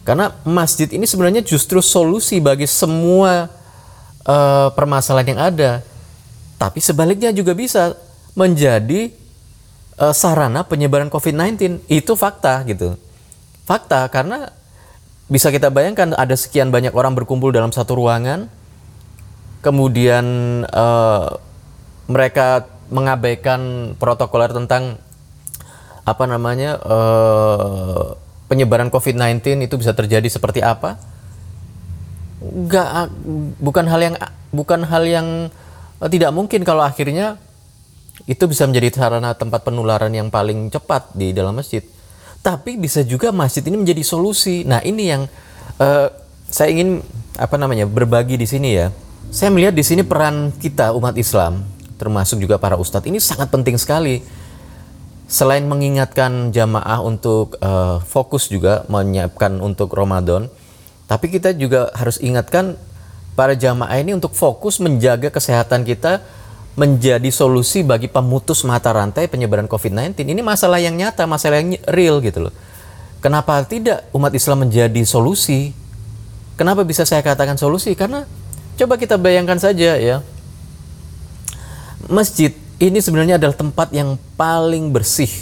Karena 0.09 0.33
masjid 0.49 0.89
ini 0.89 1.05
sebenarnya 1.05 1.45
justru 1.45 1.85
solusi 1.85 2.41
bagi 2.41 2.65
semua 2.65 3.53
uh, 4.25 4.73
permasalahan 4.73 5.37
yang 5.37 5.43
ada. 5.53 5.85
Tapi 6.57 6.81
sebaliknya 6.81 7.29
juga 7.29 7.53
bisa 7.53 7.93
menjadi 8.33 9.13
uh, 10.01 10.17
sarana 10.17 10.65
penyebaran 10.65 11.13
COVID-19 11.13 11.85
itu 11.93 12.13
fakta 12.17 12.65
gitu. 12.65 12.97
Fakta 13.67 14.07
karena 14.15 14.55
bisa 15.27 15.51
kita 15.51 15.75
bayangkan 15.75 16.15
ada 16.15 16.39
sekian 16.39 16.71
banyak 16.71 16.95
orang 16.95 17.19
berkumpul 17.19 17.51
dalam 17.51 17.75
satu 17.75 17.99
ruangan, 17.99 18.47
kemudian 19.59 20.25
uh, 20.71 21.35
mereka 22.07 22.71
mengabaikan 22.95 23.93
protokoler 23.99 24.55
tentang 24.55 25.03
apa 26.07 26.25
namanya 26.31 26.79
uh, 26.87 28.15
penyebaran 28.47 28.95
COVID-19 28.95 29.67
itu 29.67 29.75
bisa 29.75 29.91
terjadi 29.91 30.31
seperti 30.31 30.63
apa? 30.63 31.03
Enggak, 32.39 33.11
bukan 33.59 33.91
hal 33.91 34.01
yang 34.07 34.15
bukan 34.55 34.87
hal 34.87 35.03
yang 35.03 35.51
tidak 36.07 36.31
mungkin 36.31 36.63
kalau 36.63 36.87
akhirnya 36.87 37.43
itu 38.31 38.47
bisa 38.47 38.71
menjadi 38.71 38.95
sarana 38.95 39.35
tempat 39.35 39.67
penularan 39.67 40.15
yang 40.15 40.31
paling 40.31 40.71
cepat 40.71 41.11
di 41.19 41.35
dalam 41.35 41.59
masjid. 41.59 41.83
Tapi 42.41 42.79
bisa 42.79 43.03
juga 43.03 43.31
masjid 43.35 43.63
ini 43.67 43.77
menjadi 43.81 44.03
solusi. 44.07 44.63
Nah 44.63 44.81
ini 44.83 45.11
yang 45.11 45.29
uh, 45.81 46.09
saya 46.47 46.73
ingin 46.73 47.03
apa 47.37 47.57
namanya 47.61 47.85
berbagi 47.85 48.41
di 48.41 48.47
sini 48.49 48.77
ya. 48.77 48.89
Saya 49.29 49.51
melihat 49.53 49.75
di 49.75 49.83
sini 49.83 50.07
peran 50.07 50.55
kita 50.55 50.95
umat 50.95 51.19
Islam, 51.19 51.67
termasuk 51.99 52.39
juga 52.41 52.57
para 52.57 52.79
ustadz 52.79 53.11
ini 53.11 53.19
sangat 53.19 53.51
penting 53.51 53.77
sekali. 53.77 54.23
Selain 55.27 55.67
mengingatkan 55.67 56.55
jamaah 56.55 57.03
untuk 57.03 57.59
uh, 57.59 57.99
fokus 58.07 58.47
juga 58.47 58.87
menyiapkan 58.87 59.59
untuk 59.59 59.91
Ramadan, 59.91 60.47
tapi 61.11 61.27
kita 61.35 61.51
juga 61.51 61.91
harus 61.99 62.23
ingatkan 62.23 62.79
para 63.35 63.59
jamaah 63.59 63.99
ini 63.99 64.15
untuk 64.15 64.39
fokus 64.39 64.79
menjaga 64.79 65.35
kesehatan 65.35 65.83
kita 65.83 66.23
menjadi 66.77 67.33
solusi 67.33 67.81
bagi 67.81 68.07
pemutus 68.07 68.61
mata 68.63 68.93
rantai 68.93 69.27
penyebaran 69.33 69.65
COVID-19. 69.65 70.29
Ini 70.29 70.45
masalah 70.45 70.77
yang 70.77 70.93
nyata, 70.93 71.25
masalah 71.25 71.65
yang 71.65 71.81
real 71.89 72.21
gitu 72.21 72.49
loh. 72.49 72.55
Kenapa 73.25 73.65
tidak 73.65 74.05
umat 74.13 74.31
Islam 74.37 74.69
menjadi 74.69 75.03
solusi? 75.09 75.73
Kenapa 76.61 76.85
bisa 76.85 77.09
saya 77.09 77.25
katakan 77.25 77.57
solusi? 77.57 77.97
Karena 77.97 78.29
coba 78.77 79.01
kita 79.01 79.17
bayangkan 79.17 79.57
saja 79.57 79.97
ya. 79.97 80.21
Masjid 82.13 82.53
ini 82.77 83.01
sebenarnya 83.01 83.41
adalah 83.41 83.57
tempat 83.57 83.89
yang 83.97 84.21
paling 84.37 84.93
bersih. 84.93 85.33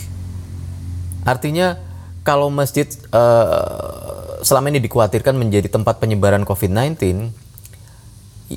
Artinya 1.27 1.83
kalau 2.23 2.47
masjid 2.47 2.87
uh, 3.11 4.39
selama 4.47 4.71
ini 4.71 4.79
dikhawatirkan 4.87 5.35
menjadi 5.35 5.67
tempat 5.67 5.99
penyebaran 5.99 6.47
COVID-19, 6.47 7.35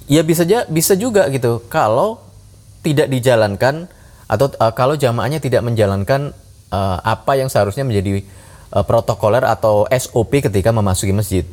ya 0.05 0.21
bisa 0.21 0.45
bisa 0.69 0.93
juga 0.93 1.25
gitu. 1.33 1.65
Kalau 1.73 2.26
tidak 2.81 3.07
dijalankan 3.09 3.89
atau 4.27 4.51
uh, 4.59 4.73
kalau 4.75 4.99
jamaahnya 4.99 5.39
tidak 5.39 5.63
menjalankan 5.63 6.35
uh, 6.71 6.97
apa 7.01 7.39
yang 7.39 7.47
seharusnya 7.47 7.87
menjadi 7.87 8.23
uh, 8.75 8.83
protokoler 8.83 9.43
atau 9.47 9.87
SOP 9.87 10.43
ketika 10.43 10.69
memasuki 10.75 11.15
masjid. 11.15 11.45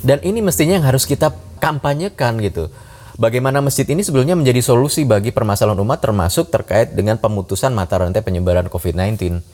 Dan 0.00 0.20
ini 0.24 0.40
mestinya 0.40 0.80
yang 0.80 0.86
harus 0.88 1.04
kita 1.04 1.32
kampanyekan 1.60 2.40
gitu. 2.40 2.72
Bagaimana 3.20 3.60
masjid 3.60 3.84
ini 3.84 4.00
sebelumnya 4.00 4.32
menjadi 4.32 4.64
solusi 4.64 5.04
bagi 5.04 5.28
permasalahan 5.28 5.76
umat 5.84 6.00
termasuk 6.00 6.48
terkait 6.48 6.96
dengan 6.96 7.20
pemutusan 7.20 7.68
mata 7.76 8.00
rantai 8.00 8.24
penyebaran 8.24 8.72
COVID-19. 8.72 9.44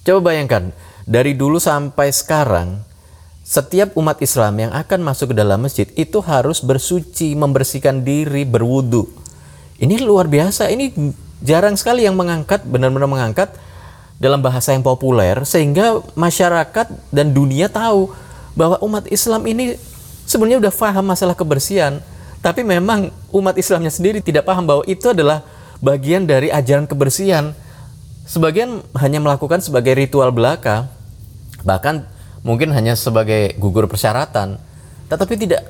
Coba 0.00 0.32
bayangkan, 0.32 0.72
dari 1.04 1.36
dulu 1.36 1.60
sampai 1.60 2.08
sekarang, 2.16 2.80
setiap 3.44 3.92
umat 4.00 4.16
Islam 4.24 4.64
yang 4.64 4.72
akan 4.72 5.04
masuk 5.04 5.32
ke 5.32 5.36
dalam 5.36 5.60
masjid 5.60 5.84
itu 6.00 6.24
harus 6.24 6.64
bersuci, 6.64 7.36
membersihkan 7.36 8.00
diri, 8.00 8.48
berwudu. 8.48 9.19
Ini 9.80 10.04
luar 10.04 10.28
biasa, 10.28 10.68
ini 10.68 10.92
jarang 11.40 11.72
sekali 11.74 12.04
yang 12.04 12.14
mengangkat, 12.14 12.60
benar-benar 12.68 13.08
mengangkat 13.08 13.56
dalam 14.20 14.44
bahasa 14.44 14.76
yang 14.76 14.84
populer 14.84 15.40
sehingga 15.48 16.04
masyarakat 16.12 16.92
dan 17.08 17.32
dunia 17.32 17.72
tahu 17.72 18.12
bahwa 18.52 18.76
umat 18.84 19.08
Islam 19.08 19.48
ini 19.48 19.80
sebenarnya 20.28 20.60
udah 20.60 20.72
paham 20.76 21.08
masalah 21.08 21.32
kebersihan 21.32 22.04
tapi 22.44 22.60
memang 22.60 23.08
umat 23.32 23.56
Islamnya 23.56 23.88
sendiri 23.88 24.20
tidak 24.20 24.44
paham 24.44 24.68
bahwa 24.68 24.84
itu 24.84 25.16
adalah 25.16 25.40
bagian 25.80 26.28
dari 26.28 26.52
ajaran 26.52 26.84
kebersihan. 26.84 27.56
Sebagian 28.28 28.84
hanya 29.00 29.18
melakukan 29.24 29.64
sebagai 29.64 29.96
ritual 29.96 30.30
belaka 30.30 30.92
bahkan 31.64 32.04
mungkin 32.44 32.76
hanya 32.76 32.94
sebagai 33.00 33.56
gugur 33.56 33.88
persyaratan 33.88 34.60
tetapi 35.08 35.34
tidak 35.40 35.64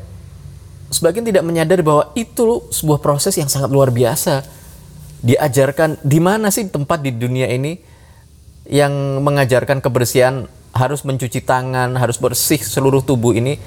sebagian 0.91 1.23
tidak 1.23 1.47
menyadari 1.47 1.81
bahwa 1.87 2.11
itu 2.19 2.67
sebuah 2.75 2.99
proses 2.99 3.39
yang 3.39 3.47
sangat 3.47 3.71
luar 3.71 3.95
biasa 3.95 4.43
diajarkan 5.23 6.03
di 6.03 6.19
mana 6.19 6.51
sih 6.51 6.67
tempat 6.67 7.01
di 7.01 7.15
dunia 7.15 7.47
ini 7.47 7.79
yang 8.67 9.23
mengajarkan 9.23 9.79
kebersihan 9.83 10.51
harus 10.71 11.03
mencuci 11.03 11.43
tangan, 11.43 11.99
harus 11.99 12.19
bersih 12.19 12.63
seluruh 12.63 13.03
tubuh 13.03 13.35
ini 13.35 13.59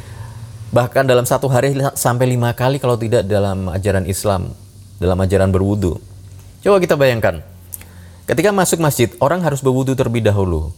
bahkan 0.73 1.05
dalam 1.05 1.23
satu 1.27 1.45
hari 1.51 1.77
sampai 1.93 2.25
lima 2.25 2.51
kali 2.57 2.81
kalau 2.81 2.97
tidak 2.97 3.27
dalam 3.29 3.69
ajaran 3.69 4.09
Islam, 4.09 4.51
dalam 4.97 5.19
ajaran 5.21 5.53
berwudu. 5.53 6.01
Coba 6.63 6.79
kita 6.79 6.95
bayangkan, 6.95 7.43
ketika 8.25 8.49
masuk 8.49 8.79
masjid 8.81 9.11
orang 9.21 9.43
harus 9.45 9.61
berwudu 9.61 9.93
terlebih 9.93 10.25
dahulu. 10.25 10.73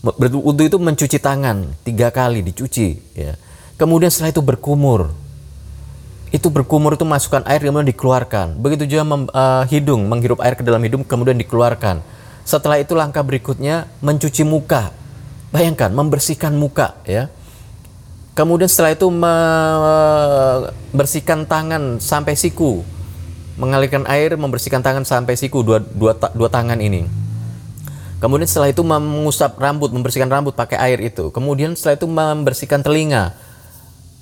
Berwudu 0.00 0.64
itu 0.64 0.78
mencuci 0.80 1.20
tangan 1.20 1.76
tiga 1.84 2.08
kali 2.08 2.40
dicuci, 2.40 2.96
ya. 3.12 3.36
Kemudian 3.76 4.08
setelah 4.08 4.32
itu 4.32 4.40
berkumur, 4.44 5.12
itu 6.30 6.46
berkumur 6.46 6.94
itu 6.94 7.06
masukkan 7.06 7.42
air 7.46 7.58
kemudian 7.58 7.90
dikeluarkan. 7.90 8.58
Begitu 8.58 8.86
juga 8.86 9.02
mem, 9.02 9.22
uh, 9.30 9.66
hidung 9.66 10.06
menghirup 10.06 10.38
air 10.42 10.54
ke 10.54 10.62
dalam 10.62 10.82
hidung 10.82 11.02
kemudian 11.02 11.38
dikeluarkan 11.38 12.02
setelah 12.50 12.82
itu 12.82 12.98
langkah 12.98 13.22
berikutnya 13.22 13.86
mencuci 14.02 14.42
muka. 14.42 14.90
Bayangkan 15.54 15.94
membersihkan 15.94 16.58
muka 16.58 16.98
ya. 17.06 17.30
Kemudian 18.34 18.66
setelah 18.70 18.94
itu 18.94 19.10
membersihkan 19.10 21.46
tangan 21.46 22.00
sampai 22.02 22.36
siku. 22.38 22.84
Mengalirkan 23.54 24.02
air 24.10 24.34
membersihkan 24.34 24.82
tangan 24.82 25.06
sampai 25.06 25.38
siku 25.38 25.62
dua, 25.62 25.78
dua, 25.78 26.18
dua 26.34 26.48
tangan 26.48 26.80
ini. 26.82 27.06
Kemudian 28.18 28.50
setelah 28.50 28.68
itu 28.72 28.82
mengusap 28.82 29.54
rambut, 29.56 29.92
membersihkan 29.94 30.26
rambut 30.26 30.58
pakai 30.58 30.76
air 30.80 30.98
itu. 31.02 31.30
Kemudian 31.30 31.76
setelah 31.78 31.94
itu 32.02 32.06
membersihkan 32.08 32.82
telinga. 32.82 33.34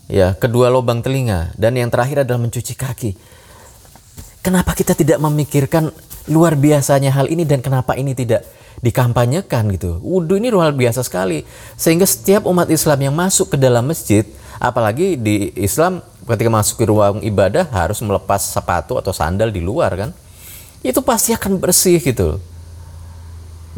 Ya, 0.08 0.32
kedua 0.32 0.72
lubang 0.72 1.04
telinga 1.04 1.52
dan 1.60 1.76
yang 1.76 1.92
terakhir 1.92 2.24
adalah 2.24 2.40
mencuci 2.40 2.72
kaki. 2.72 3.12
Kenapa 4.40 4.72
kita 4.72 4.96
tidak 4.96 5.20
memikirkan 5.20 5.92
luar 6.32 6.56
biasanya 6.56 7.12
hal 7.12 7.28
ini 7.28 7.44
dan 7.44 7.60
kenapa 7.60 7.92
ini 7.92 8.16
tidak 8.16 8.44
dikampanyekan 8.80 9.68
gitu. 9.74 9.98
Wudhu 10.00 10.38
ini 10.38 10.48
luar 10.48 10.72
biasa 10.72 11.02
sekali. 11.02 11.42
Sehingga 11.74 12.06
setiap 12.06 12.46
umat 12.46 12.70
Islam 12.70 13.10
yang 13.10 13.14
masuk 13.14 13.52
ke 13.52 13.56
dalam 13.60 13.84
masjid, 13.84 14.24
apalagi 14.56 15.18
di 15.18 15.50
Islam 15.58 16.00
ketika 16.24 16.50
masuk 16.52 16.80
ke 16.80 16.84
ruang 16.86 17.20
ibadah 17.24 17.66
harus 17.68 17.98
melepas 18.04 18.40
sepatu 18.40 18.96
atau 18.96 19.12
sandal 19.12 19.50
di 19.50 19.60
luar 19.60 19.92
kan. 19.92 20.10
Itu 20.80 21.02
pasti 21.02 21.34
akan 21.34 21.58
bersih 21.58 21.98
gitu. 21.98 22.38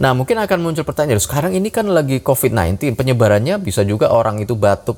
Nah 0.01 0.17
mungkin 0.17 0.41
akan 0.41 0.59
muncul 0.65 0.85
pertanyaan, 0.85 1.21
sekarang 1.21 1.53
ini 1.53 1.69
kan 1.69 1.85
lagi 1.85 2.25
COVID-19, 2.25 2.97
penyebarannya 2.97 3.61
bisa 3.61 3.85
juga 3.85 4.09
orang 4.09 4.41
itu 4.41 4.57
batuk, 4.57 4.97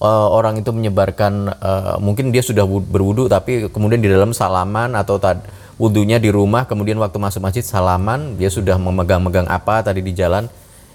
uh, 0.00 0.28
orang 0.30 0.58
itu 0.58 0.70
menyebarkan, 0.70 1.54
uh, 1.58 1.96
mungkin 2.02 2.30
dia 2.34 2.42
sudah 2.42 2.66
berwudu 2.66 3.28
tapi 3.28 3.68
kemudian 3.70 4.00
di 4.00 4.10
dalam 4.10 4.34
salaman 4.34 4.96
atau 4.98 5.18
tadi 5.20 5.44
wudhunya 5.78 6.22
di 6.22 6.30
rumah, 6.30 6.66
kemudian 6.70 6.98
waktu 7.02 7.18
masuk 7.18 7.42
masjid 7.42 7.66
salaman, 7.66 8.38
dia 8.38 8.50
sudah 8.50 8.78
memegang-megang 8.78 9.46
apa 9.50 9.82
tadi 9.82 10.00
di 10.02 10.14
jalan. 10.14 10.46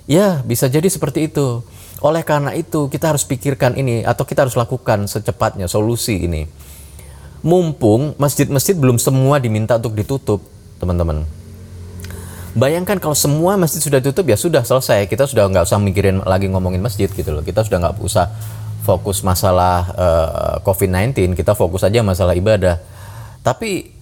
Ya, 0.10 0.42
bisa 0.42 0.66
jadi 0.66 0.88
seperti 0.90 1.30
itu. 1.30 1.62
Oleh 2.00 2.24
karena 2.24 2.56
itu, 2.56 2.88
kita 2.88 3.12
harus 3.12 3.28
pikirkan 3.28 3.76
ini 3.76 4.08
atau 4.08 4.24
kita 4.24 4.48
harus 4.48 4.56
lakukan 4.56 5.06
secepatnya 5.06 5.68
solusi 5.68 6.24
ini. 6.26 6.48
Mumpung 7.44 8.16
masjid-masjid 8.16 8.76
belum 8.76 8.98
semua 8.98 9.38
diminta 9.40 9.76
untuk 9.76 9.96
ditutup, 9.96 10.44
teman-teman. 10.80 11.28
Bayangkan 12.58 12.98
kalau 12.98 13.14
semua 13.14 13.60
masjid 13.62 13.78
sudah 13.78 14.02
tutup 14.02 14.26
ya 14.26 14.34
sudah 14.34 14.66
selesai. 14.66 15.06
Kita 15.06 15.30
sudah 15.30 15.46
nggak 15.48 15.70
usah 15.70 15.78
mikirin 15.78 16.26
lagi 16.26 16.50
ngomongin 16.50 16.82
masjid 16.82 17.06
gitu 17.06 17.30
loh. 17.30 17.46
Kita 17.46 17.62
sudah 17.62 17.78
nggak 17.78 18.02
usah 18.02 18.26
fokus 18.90 19.22
masalah 19.22 19.94
uh, 19.94 20.02
eh, 20.02 20.56
COVID-19. 20.66 21.38
Kita 21.38 21.54
fokus 21.54 21.86
aja 21.86 22.02
masalah 22.02 22.34
ibadah. 22.34 22.82
Tapi 23.46 23.94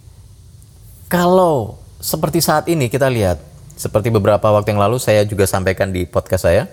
kalau 1.12 1.76
seperti 2.00 2.40
saat 2.40 2.72
ini 2.72 2.88
kita 2.88 3.12
lihat, 3.12 3.44
seperti 3.76 4.08
beberapa 4.08 4.48
waktu 4.48 4.72
yang 4.72 4.80
lalu 4.80 4.96
saya 5.04 5.28
juga 5.28 5.44
sampaikan 5.44 5.92
di 5.92 6.08
podcast 6.08 6.48
saya, 6.48 6.72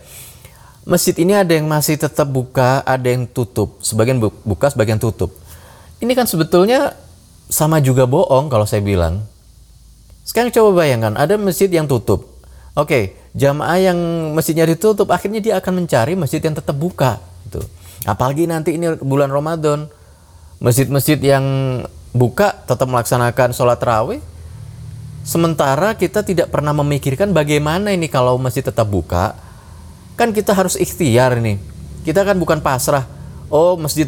masjid 0.86 1.12
ini 1.18 1.34
ada 1.34 1.50
yang 1.50 1.66
masih 1.66 1.98
tetap 1.98 2.30
buka, 2.30 2.86
ada 2.86 3.10
yang 3.10 3.26
tutup, 3.26 3.82
sebagian 3.82 4.22
buka, 4.22 4.70
sebagian 4.70 5.02
tutup. 5.02 5.34
Ini 5.98 6.12
kan 6.14 6.30
sebetulnya 6.30 6.94
sama 7.50 7.82
juga 7.82 8.06
bohong 8.06 8.46
kalau 8.46 8.64
saya 8.64 8.80
bilang. 8.80 9.26
Sekarang 10.24 10.48
coba 10.54 10.86
bayangkan, 10.86 11.18
ada 11.20 11.36
masjid 11.36 11.68
yang 11.68 11.84
tutup. 11.84 12.24
Oke, 12.74 13.14
jamaah 13.36 13.78
yang 13.78 13.98
masjidnya 14.32 14.66
ditutup, 14.66 15.12
akhirnya 15.12 15.38
dia 15.38 15.54
akan 15.60 15.84
mencari 15.84 16.16
masjid 16.16 16.40
yang 16.40 16.56
tetap 16.56 16.74
buka. 16.74 17.20
Gitu. 17.46 17.62
Apalagi 18.04 18.44
nanti 18.44 18.76
ini 18.76 19.00
bulan 19.00 19.32
Ramadan, 19.32 19.88
masjid-masjid 20.60 21.16
yang 21.20 21.44
buka 22.14 22.64
tetap 22.68 22.86
melaksanakan 22.86 23.50
sholat 23.50 23.80
terawih 23.80 24.22
sementara 25.24 25.96
kita 25.96 26.20
tidak 26.22 26.52
pernah 26.52 26.70
memikirkan 26.76 27.32
bagaimana 27.32 27.90
ini 27.90 28.06
kalau 28.06 28.36
masjid 28.36 28.62
tetap 28.62 28.86
buka. 28.86 29.34
Kan 30.14 30.30
kita 30.30 30.54
harus 30.54 30.78
ikhtiar 30.78 31.42
nih 31.42 31.58
kita 32.04 32.22
kan 32.22 32.36
bukan 32.38 32.60
pasrah 32.60 33.08
oh 33.48 33.74
masjid 33.80 34.06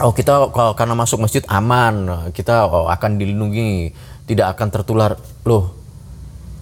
oh 0.00 0.10
kita 0.10 0.50
kalau 0.50 0.72
karena 0.74 0.96
masuk 0.96 1.20
masjid 1.20 1.44
aman 1.46 2.26
kita 2.32 2.66
oh, 2.66 2.88
akan 2.88 3.20
dilindungi 3.20 3.94
tidak 4.26 4.58
akan 4.58 4.68
tertular. 4.72 5.14
Loh 5.46 5.76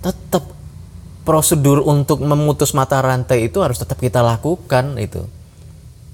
tetap 0.04 0.45
prosedur 1.25 1.85
untuk 1.87 2.21
memutus 2.21 2.76
mata 2.76 2.99
rantai 3.00 3.49
itu 3.49 3.64
harus 3.64 3.80
tetap 3.80 3.97
kita 3.97 4.21
lakukan 4.21 4.99
itu 5.00 5.25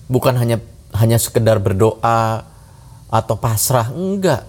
bukan 0.07 0.35
hanya 0.39 0.63
hanya 0.95 1.19
sekedar 1.21 1.59
berdoa 1.59 2.47
atau 3.11 3.35
pasrah 3.39 3.91
enggak. 3.93 4.47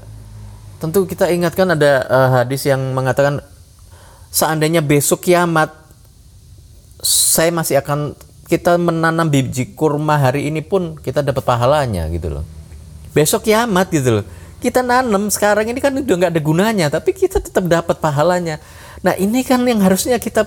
Tentu 0.78 1.10
kita 1.10 1.30
ingatkan 1.34 1.74
ada 1.74 2.06
uh, 2.06 2.30
hadis 2.42 2.66
yang 2.70 2.80
mengatakan 2.94 3.42
seandainya 4.30 4.86
besok 4.86 5.26
kiamat 5.26 5.74
saya 7.02 7.50
masih 7.54 7.82
akan 7.82 8.14
kita 8.48 8.80
menanam 8.80 9.28
biji 9.28 9.74
kurma 9.76 10.18
hari 10.18 10.48
ini 10.48 10.64
pun 10.64 10.96
kita 10.98 11.26
dapat 11.26 11.44
pahalanya 11.44 12.06
gitu 12.14 12.40
loh. 12.40 12.46
Besok 13.12 13.50
kiamat 13.50 13.90
gitu 13.90 14.22
loh. 14.22 14.26
Kita 14.58 14.82
nanam 14.82 15.30
sekarang 15.30 15.70
ini 15.70 15.78
kan 15.78 15.94
udah 15.94 16.16
nggak 16.18 16.32
ada 16.34 16.42
gunanya 16.42 16.88
tapi 16.90 17.14
kita 17.14 17.42
tetap 17.42 17.66
dapat 17.66 17.98
pahalanya. 17.98 18.62
Nah 19.02 19.14
ini 19.18 19.42
kan 19.46 19.62
yang 19.66 19.82
harusnya 19.82 20.18
kita 20.22 20.46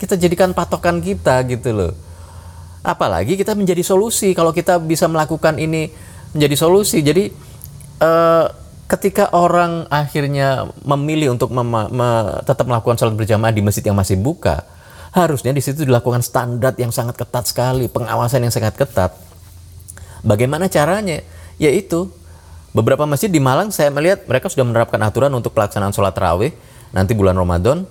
kita 0.00 0.16
jadikan 0.16 0.56
patokan 0.56 1.04
kita 1.04 1.44
gitu 1.44 1.76
loh 1.76 1.92
apalagi 2.80 3.36
kita 3.36 3.52
menjadi 3.52 3.84
solusi 3.84 4.32
kalau 4.32 4.54
kita 4.54 4.80
bisa 4.80 5.06
melakukan 5.06 5.56
ini 5.60 5.90
menjadi 6.36 6.56
solusi. 6.56 7.04
Jadi 7.04 7.30
uh, 8.00 8.46
ketika 8.90 9.30
orang 9.36 9.86
akhirnya 9.88 10.68
memilih 10.82 11.34
untuk 11.34 11.54
mem 11.54 11.90
me 11.92 12.10
tetap 12.44 12.66
melakukan 12.66 12.98
sholat 12.98 13.14
berjamaah 13.14 13.54
di 13.54 13.62
masjid 13.62 13.84
yang 13.86 13.98
masih 13.98 14.18
buka, 14.18 14.66
Harusnya 15.10 15.50
di 15.50 15.58
situ 15.58 15.82
dilakukan 15.82 16.22
standar 16.22 16.78
yang 16.78 16.94
sangat 16.94 17.18
ketat 17.18 17.50
sekali, 17.50 17.90
pengawasan 17.90 18.46
yang 18.46 18.54
sangat 18.54 18.78
ketat. 18.78 19.10
Bagaimana 20.22 20.70
caranya? 20.70 21.18
Yaitu 21.58 22.06
beberapa 22.70 23.02
masjid 23.10 23.26
di 23.26 23.42
Malang 23.42 23.74
saya 23.74 23.90
melihat 23.90 24.22
mereka 24.30 24.46
sudah 24.46 24.62
menerapkan 24.62 25.02
aturan 25.02 25.34
untuk 25.34 25.50
pelaksanaan 25.50 25.90
sholat 25.90 26.14
terawih 26.14 26.54
nanti 26.94 27.18
bulan 27.18 27.34
Ramadan. 27.34 27.90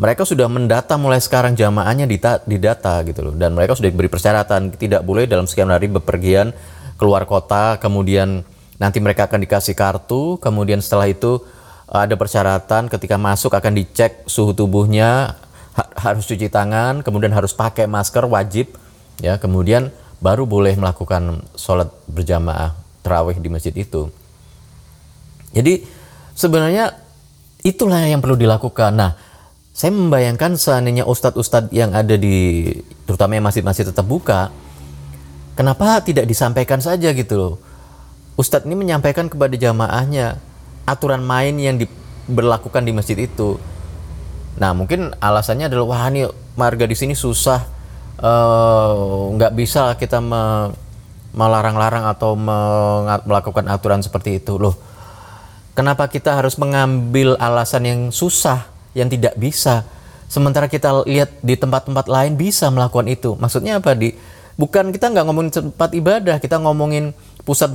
Mereka 0.00 0.24
sudah 0.24 0.48
mendata 0.48 0.96
mulai 0.96 1.20
sekarang 1.20 1.52
jamaahnya 1.52 2.08
didata 2.48 3.04
gitu 3.04 3.20
loh. 3.20 3.34
Dan 3.36 3.52
mereka 3.52 3.76
sudah 3.76 3.92
diberi 3.92 4.08
persyaratan 4.08 4.72
tidak 4.80 5.04
boleh 5.04 5.28
dalam 5.28 5.44
sekian 5.44 5.68
hari 5.68 5.92
bepergian 5.92 6.56
keluar 6.96 7.28
kota 7.28 7.76
kemudian 7.80 8.44
nanti 8.76 9.00
mereka 9.00 9.24
akan 9.24 9.40
dikasih 9.40 9.72
kartu 9.72 10.36
kemudian 10.36 10.84
setelah 10.84 11.08
itu 11.08 11.40
ada 11.88 12.12
persyaratan 12.12 12.92
ketika 12.92 13.16
masuk 13.16 13.56
akan 13.56 13.72
dicek 13.72 14.28
suhu 14.28 14.52
tubuhnya 14.52 15.36
ha 15.72 15.82
harus 15.96 16.28
cuci 16.28 16.52
tangan 16.52 17.00
kemudian 17.00 17.32
harus 17.32 17.56
pakai 17.56 17.88
masker 17.88 18.24
wajib 18.24 18.72
ya. 19.20 19.36
Kemudian 19.36 19.92
baru 20.20 20.48
boleh 20.48 20.76
melakukan 20.80 21.44
sholat 21.56 21.92
berjamaah 22.08 22.76
terawih 23.04 23.36
di 23.36 23.48
masjid 23.48 23.72
itu. 23.76 24.08
Jadi 25.56 25.84
sebenarnya 26.36 26.96
itulah 27.64 28.00
yang 28.04 28.20
perlu 28.24 28.36
dilakukan. 28.36 28.92
Nah 28.96 29.12
saya 29.70 29.94
membayangkan 29.94 30.58
seandainya 30.58 31.06
ustadz-ustadz 31.06 31.72
yang 31.72 31.94
ada 31.94 32.18
di 32.18 32.68
terutama 33.06 33.38
yang 33.38 33.46
masjid-masjid 33.46 33.86
tetap 33.86 34.04
buka 34.04 34.50
kenapa 35.54 36.02
tidak 36.02 36.26
disampaikan 36.26 36.82
saja 36.82 37.14
gitu 37.14 37.34
loh 37.38 37.54
ustadz 38.40 38.64
ini 38.64 38.72
menyampaikan 38.72 39.28
kepada 39.28 39.52
jamaahnya 39.52 40.40
aturan 40.88 41.20
main 41.20 41.52
yang 41.60 41.76
diberlakukan 41.76 42.82
di 42.82 42.92
masjid 42.96 43.18
itu. 43.20 43.60
Nah 44.56 44.72
mungkin 44.72 45.12
alasannya 45.22 45.68
adalah 45.68 45.86
wah 45.86 46.04
ini 46.10 46.26
marga 46.58 46.84
di 46.88 46.96
sini 46.98 47.14
susah 47.14 47.60
eh, 48.18 48.92
nggak 49.36 49.52
uh, 49.52 49.56
bisa 49.56 49.94
kita 50.00 50.18
me, 50.18 50.74
melarang-larang 51.36 52.10
atau 52.10 52.34
me, 52.34 52.58
melakukan 53.28 53.68
aturan 53.70 54.00
seperti 54.02 54.42
itu 54.42 54.58
loh. 54.58 54.74
Kenapa 55.76 56.10
kita 56.10 56.34
harus 56.34 56.58
mengambil 56.58 57.38
alasan 57.38 57.86
yang 57.86 58.00
susah, 58.10 58.68
yang 58.96 59.08
tidak 59.10 59.38
bisa, 59.38 59.86
sementara 60.26 60.66
kita 60.66 61.06
lihat 61.06 61.30
di 61.42 61.54
tempat-tempat 61.54 62.06
lain 62.06 62.34
bisa 62.34 62.70
melakukan 62.70 63.06
itu? 63.10 63.34
Maksudnya 63.38 63.78
apa 63.78 63.94
di? 63.94 64.14
Bukan 64.60 64.92
kita 64.92 65.08
nggak 65.08 65.24
ngomongin 65.24 65.52
tempat 65.52 65.90
ibadah, 65.96 66.36
kita 66.36 66.60
ngomongin 66.60 67.16
pusat 67.48 67.72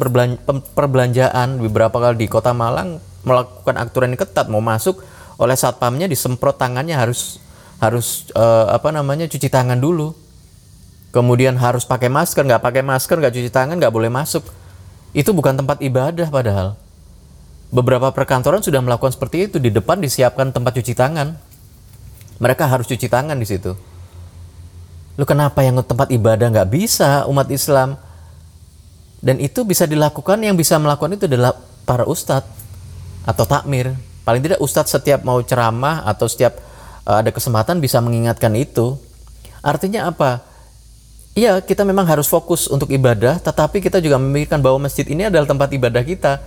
perbelanjaan. 0.78 1.58
Beberapa 1.58 1.98
kali 1.98 2.26
di 2.26 2.28
kota 2.30 2.54
Malang 2.54 3.02
melakukan 3.26 3.76
aturan 3.82 4.14
yang 4.14 4.22
ketat 4.22 4.46
mau 4.54 4.62
masuk 4.62 5.02
oleh 5.42 5.58
satpamnya 5.58 6.06
disemprot 6.06 6.56
tangannya 6.56 6.94
harus 6.94 7.42
harus 7.82 8.30
uh, 8.38 8.70
apa 8.70 8.94
namanya 8.94 9.26
cuci 9.26 9.50
tangan 9.50 9.82
dulu. 9.82 10.14
Kemudian 11.10 11.58
harus 11.58 11.88
pakai 11.88 12.12
masker 12.12 12.46
nggak 12.46 12.62
pakai 12.62 12.84
masker 12.86 13.18
nggak 13.18 13.34
cuci 13.34 13.50
tangan 13.50 13.82
nggak 13.82 13.94
boleh 13.94 14.14
masuk. 14.14 14.46
Itu 15.16 15.34
bukan 15.34 15.58
tempat 15.58 15.82
ibadah 15.82 16.30
padahal 16.30 16.85
beberapa 17.76 18.08
perkantoran 18.16 18.64
sudah 18.64 18.80
melakukan 18.80 19.12
seperti 19.12 19.52
itu 19.52 19.58
di 19.60 19.68
depan 19.68 20.00
disiapkan 20.00 20.56
tempat 20.56 20.80
cuci 20.80 20.96
tangan 20.96 21.36
mereka 22.40 22.72
harus 22.72 22.88
cuci 22.88 23.12
tangan 23.12 23.36
di 23.36 23.44
situ 23.44 23.76
lu 25.20 25.24
kenapa 25.28 25.60
yang 25.60 25.84
tempat 25.84 26.08
ibadah 26.16 26.48
nggak 26.48 26.72
bisa 26.72 27.28
umat 27.28 27.52
Islam 27.52 28.00
dan 29.26 29.42
itu 29.42 29.66
bisa 29.66 29.90
dilakukan 29.90 30.38
yang 30.38 30.54
bisa 30.54 30.78
melakukan 30.78 31.18
itu 31.18 31.26
adalah 31.26 31.58
para 31.82 32.06
ustadz 32.06 32.46
atau 33.26 33.42
takmir. 33.42 33.98
Paling 34.22 34.42
tidak 34.46 34.62
ustadz 34.62 34.94
setiap 34.94 35.26
mau 35.26 35.42
ceramah 35.42 36.06
atau 36.06 36.30
setiap 36.30 36.62
uh, 37.10 37.26
ada 37.26 37.34
kesempatan 37.34 37.82
bisa 37.82 37.98
mengingatkan 38.06 38.54
itu. 38.54 38.98
Artinya 39.66 40.14
apa? 40.14 40.46
Iya, 41.34 41.58
kita 41.60 41.84
memang 41.84 42.06
harus 42.08 42.30
fokus 42.30 42.70
untuk 42.70 42.88
ibadah, 42.94 43.42
tetapi 43.42 43.84
kita 43.84 44.00
juga 44.00 44.16
memikirkan 44.16 44.62
bahwa 44.62 44.88
masjid 44.88 45.04
ini 45.04 45.28
adalah 45.28 45.50
tempat 45.50 45.74
ibadah 45.74 46.06
kita. 46.06 46.40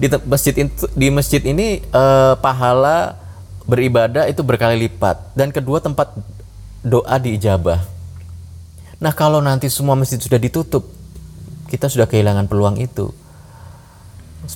Di 0.00 0.06
masjid 0.26 0.54
itu, 0.56 0.84
di 0.96 1.08
masjid 1.12 1.42
ini 1.44 1.84
uh, 1.92 2.34
pahala 2.40 3.16
beribadah 3.64 4.26
itu 4.26 4.42
berkali 4.42 4.88
lipat 4.88 5.32
dan 5.38 5.54
kedua 5.54 5.78
tempat 5.78 6.10
doa 6.82 7.16
diijabah. 7.18 7.78
Nah, 9.02 9.12
kalau 9.14 9.42
nanti 9.42 9.66
semua 9.66 9.98
masjid 9.98 10.18
sudah 10.18 10.38
ditutup, 10.38 10.86
kita 11.66 11.90
sudah 11.90 12.06
kehilangan 12.06 12.46
peluang 12.46 12.78
itu. 12.78 13.10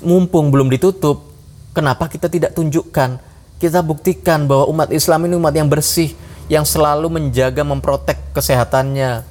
Mumpung 0.03 0.51
belum 0.51 0.71
ditutup, 0.71 1.31
kenapa 1.75 2.07
kita 2.11 2.31
tidak 2.31 2.55
tunjukkan? 2.55 3.19
Kita 3.57 3.81
buktikan 3.81 4.47
bahwa 4.47 4.69
umat 4.71 4.89
Islam 4.93 5.27
ini 5.27 5.35
umat 5.39 5.55
yang 5.55 5.67
bersih, 5.67 6.15
yang 6.47 6.63
selalu 6.63 7.11
menjaga 7.11 7.67
memprotek 7.67 8.19
kesehatannya 8.35 9.27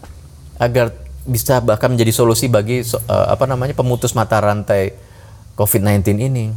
agar 0.60 0.92
bisa 1.26 1.60
bahkan 1.64 1.90
menjadi 1.92 2.12
solusi 2.12 2.46
bagi 2.46 2.86
uh, 2.86 3.28
apa 3.32 3.50
namanya 3.50 3.74
pemutus 3.74 4.14
mata 4.14 4.38
rantai 4.38 4.94
COVID-19 5.56 6.20
ini. 6.20 6.52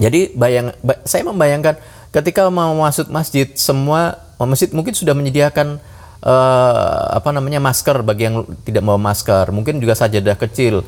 Jadi 0.00 0.32
bayang 0.32 0.72
saya 1.06 1.22
membayangkan 1.26 1.76
ketika 2.10 2.48
mau 2.50 2.74
masuk 2.74 3.12
masjid 3.12 3.46
semua 3.54 4.18
masjid 4.40 4.72
mungkin 4.72 4.96
sudah 4.96 5.12
menyediakan 5.12 5.76
uh, 6.24 7.04
apa 7.12 7.30
namanya 7.30 7.60
masker 7.60 8.00
bagi 8.00 8.28
yang 8.28 8.48
tidak 8.64 8.82
mau 8.84 8.96
masker, 8.96 9.52
mungkin 9.52 9.80
juga 9.80 9.96
sajadah 9.96 10.36
kecil. 10.40 10.82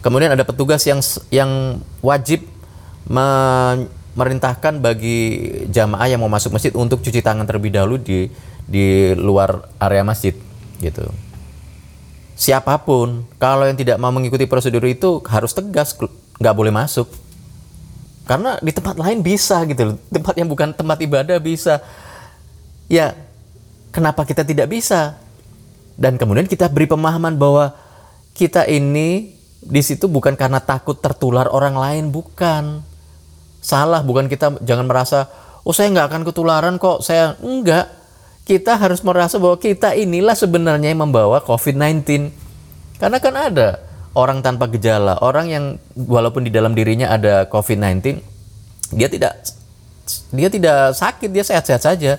Kemudian 0.00 0.32
ada 0.32 0.44
petugas 0.44 0.84
yang 0.84 1.00
yang 1.32 1.80
wajib 2.04 2.44
memerintahkan 3.04 4.80
bagi 4.80 5.20
jamaah 5.68 6.08
yang 6.08 6.20
mau 6.20 6.32
masuk 6.32 6.52
masjid 6.56 6.72
untuk 6.76 7.00
cuci 7.04 7.20
tangan 7.20 7.44
terlebih 7.44 7.72
dahulu 7.72 8.00
di 8.00 8.28
di 8.64 9.12
luar 9.16 9.68
area 9.80 10.04
masjid 10.04 10.32
gitu. 10.80 11.08
Siapa 12.34 12.80
pun 12.82 13.28
kalau 13.38 13.68
yang 13.68 13.78
tidak 13.78 14.00
mau 14.00 14.10
mengikuti 14.10 14.48
prosedur 14.48 14.84
itu 14.88 15.22
harus 15.28 15.54
tegas 15.54 15.94
nggak 16.38 16.56
boleh 16.56 16.72
masuk. 16.74 17.06
Karena 18.24 18.56
di 18.64 18.72
tempat 18.72 18.96
lain 18.96 19.20
bisa 19.20 19.60
gitu 19.68 20.00
Tempat 20.08 20.32
yang 20.40 20.48
bukan 20.48 20.72
tempat 20.72 20.96
ibadah 21.04 21.36
bisa. 21.36 21.84
Ya, 22.88 23.12
Kenapa 23.94 24.26
kita 24.26 24.42
tidak 24.42 24.74
bisa? 24.74 25.14
Dan 25.94 26.18
kemudian 26.18 26.50
kita 26.50 26.66
beri 26.66 26.90
pemahaman 26.90 27.38
bahwa 27.38 27.78
kita 28.34 28.66
ini 28.66 29.38
di 29.62 29.82
situ 29.86 30.10
bukan 30.10 30.34
karena 30.34 30.58
takut 30.58 30.98
tertular 30.98 31.46
orang 31.46 31.78
lain, 31.78 32.04
bukan. 32.10 32.82
Salah, 33.62 34.02
bukan 34.02 34.26
kita 34.26 34.58
jangan 34.66 34.90
merasa, 34.90 35.30
oh 35.62 35.70
saya 35.70 35.94
nggak 35.94 36.10
akan 36.10 36.22
ketularan 36.26 36.74
kok, 36.82 37.06
saya 37.06 37.38
enggak. 37.38 37.86
Kita 38.42 38.74
harus 38.74 38.98
merasa 39.06 39.38
bahwa 39.38 39.62
kita 39.62 39.94
inilah 39.94 40.34
sebenarnya 40.34 40.90
yang 40.90 41.06
membawa 41.06 41.38
COVID-19. 41.46 42.34
Karena 42.98 43.22
kan 43.22 43.34
ada 43.38 43.78
orang 44.14 44.40
tanpa 44.40 44.70
gejala, 44.70 45.18
orang 45.20 45.46
yang 45.50 45.64
walaupun 45.94 46.46
di 46.46 46.50
dalam 46.54 46.74
dirinya 46.74 47.10
ada 47.10 47.46
COVID-19, 47.50 48.22
dia 48.94 49.08
tidak 49.10 49.42
dia 50.30 50.48
tidak 50.48 50.94
sakit, 50.94 51.30
dia 51.32 51.44
sehat-sehat 51.44 51.82
saja 51.82 52.12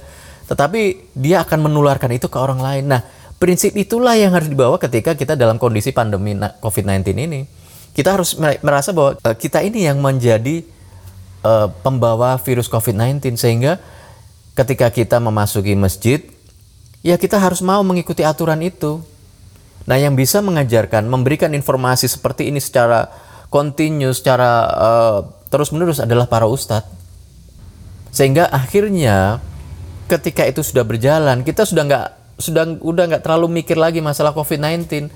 tetapi 0.46 1.10
dia 1.18 1.42
akan 1.42 1.70
menularkan 1.70 2.14
itu 2.14 2.30
ke 2.30 2.38
orang 2.38 2.62
lain. 2.62 2.86
Nah, 2.86 3.02
prinsip 3.42 3.74
itulah 3.74 4.14
yang 4.14 4.34
harus 4.34 4.50
dibawa 4.50 4.78
ketika 4.78 5.18
kita 5.18 5.34
dalam 5.34 5.58
kondisi 5.58 5.90
pandemi 5.90 6.38
COVID-19 6.38 7.02
ini. 7.18 7.42
Kita 7.96 8.14
harus 8.14 8.36
merasa 8.38 8.92
bahwa 8.92 9.16
uh, 9.24 9.36
kita 9.36 9.64
ini 9.64 9.88
yang 9.88 10.04
menjadi 10.04 10.68
uh, 11.42 11.72
pembawa 11.82 12.36
virus 12.44 12.68
COVID-19 12.68 13.40
sehingga 13.40 13.80
ketika 14.54 14.92
kita 14.92 15.18
memasuki 15.18 15.74
masjid, 15.80 16.22
ya 17.02 17.16
kita 17.16 17.40
harus 17.40 17.64
mau 17.64 17.82
mengikuti 17.82 18.22
aturan 18.22 18.62
itu. 18.62 19.02
Nah, 19.86 19.98
yang 20.02 20.18
bisa 20.18 20.42
mengajarkan, 20.42 21.06
memberikan 21.06 21.54
informasi 21.54 22.10
seperti 22.10 22.50
ini 22.50 22.58
secara 22.58 23.06
kontinu, 23.54 24.10
secara 24.12 24.50
uh, 24.74 25.18
terus-menerus 25.54 26.02
adalah 26.02 26.26
para 26.26 26.50
ustadz. 26.50 26.90
Sehingga 28.10 28.50
akhirnya 28.50 29.44
ketika 30.10 30.48
itu 30.48 30.66
sudah 30.66 30.82
berjalan, 30.82 31.46
kita 31.46 31.68
sudah 31.68 31.84
nggak 31.86 32.08
sudah 32.42 32.64
udah 32.82 33.04
nggak 33.14 33.24
terlalu 33.24 33.62
mikir 33.62 33.78
lagi 33.78 34.02
masalah 34.02 34.34
COVID-19. 34.34 35.12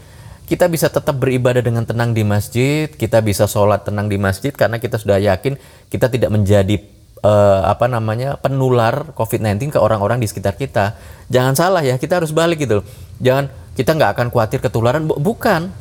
Kita 0.46 0.66
bisa 0.66 0.90
tetap 0.90 1.14
beribadah 1.14 1.62
dengan 1.62 1.86
tenang 1.86 2.14
di 2.14 2.26
masjid, 2.26 2.90
kita 2.90 3.22
bisa 3.22 3.46
sholat 3.46 3.86
tenang 3.86 4.10
di 4.10 4.18
masjid 4.18 4.50
karena 4.50 4.82
kita 4.82 4.98
sudah 4.98 5.22
yakin 5.22 5.62
kita 5.94 6.10
tidak 6.10 6.34
menjadi 6.34 6.82
uh, 7.22 7.70
apa 7.70 7.86
namanya 7.86 8.34
penular 8.42 9.14
COVID-19 9.14 9.78
ke 9.78 9.80
orang-orang 9.80 10.18
di 10.18 10.26
sekitar 10.26 10.58
kita. 10.58 10.98
Jangan 11.30 11.54
salah 11.54 11.86
ya, 11.86 12.02
kita 12.02 12.18
harus 12.18 12.34
balik 12.34 12.66
gitu. 12.66 12.82
Jangan 13.22 13.54
kita 13.76 13.98
nggak 13.98 14.12
akan 14.18 14.28
khawatir 14.34 14.60
ketularan, 14.64 15.06
bukan. 15.06 15.74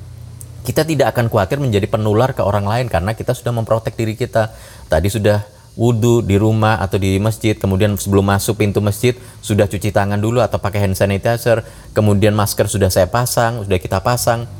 Kita 0.66 0.84
tidak 0.84 1.16
akan 1.16 1.32
khawatir 1.32 1.56
menjadi 1.62 1.88
penular 1.88 2.36
ke 2.36 2.44
orang 2.44 2.68
lain 2.68 2.86
karena 2.92 3.16
kita 3.16 3.32
sudah 3.32 3.56
memprotek 3.56 3.96
diri 3.96 4.12
kita. 4.12 4.52
Tadi 4.90 5.08
sudah 5.08 5.40
wudhu 5.78 6.26
di 6.26 6.34
rumah 6.34 6.82
atau 6.82 6.98
di 6.98 7.16
masjid, 7.22 7.54
kemudian 7.54 7.94
sebelum 7.94 8.26
masuk 8.26 8.58
pintu 8.58 8.82
masjid 8.82 9.14
sudah 9.38 9.70
cuci 9.70 9.94
tangan 9.94 10.18
dulu 10.18 10.42
atau 10.42 10.58
pakai 10.58 10.82
hand 10.82 10.98
sanitizer, 10.98 11.62
kemudian 11.94 12.34
masker 12.34 12.66
sudah 12.66 12.90
saya 12.90 13.06
pasang, 13.06 13.62
sudah 13.62 13.78
kita 13.78 14.02
pasang, 14.02 14.50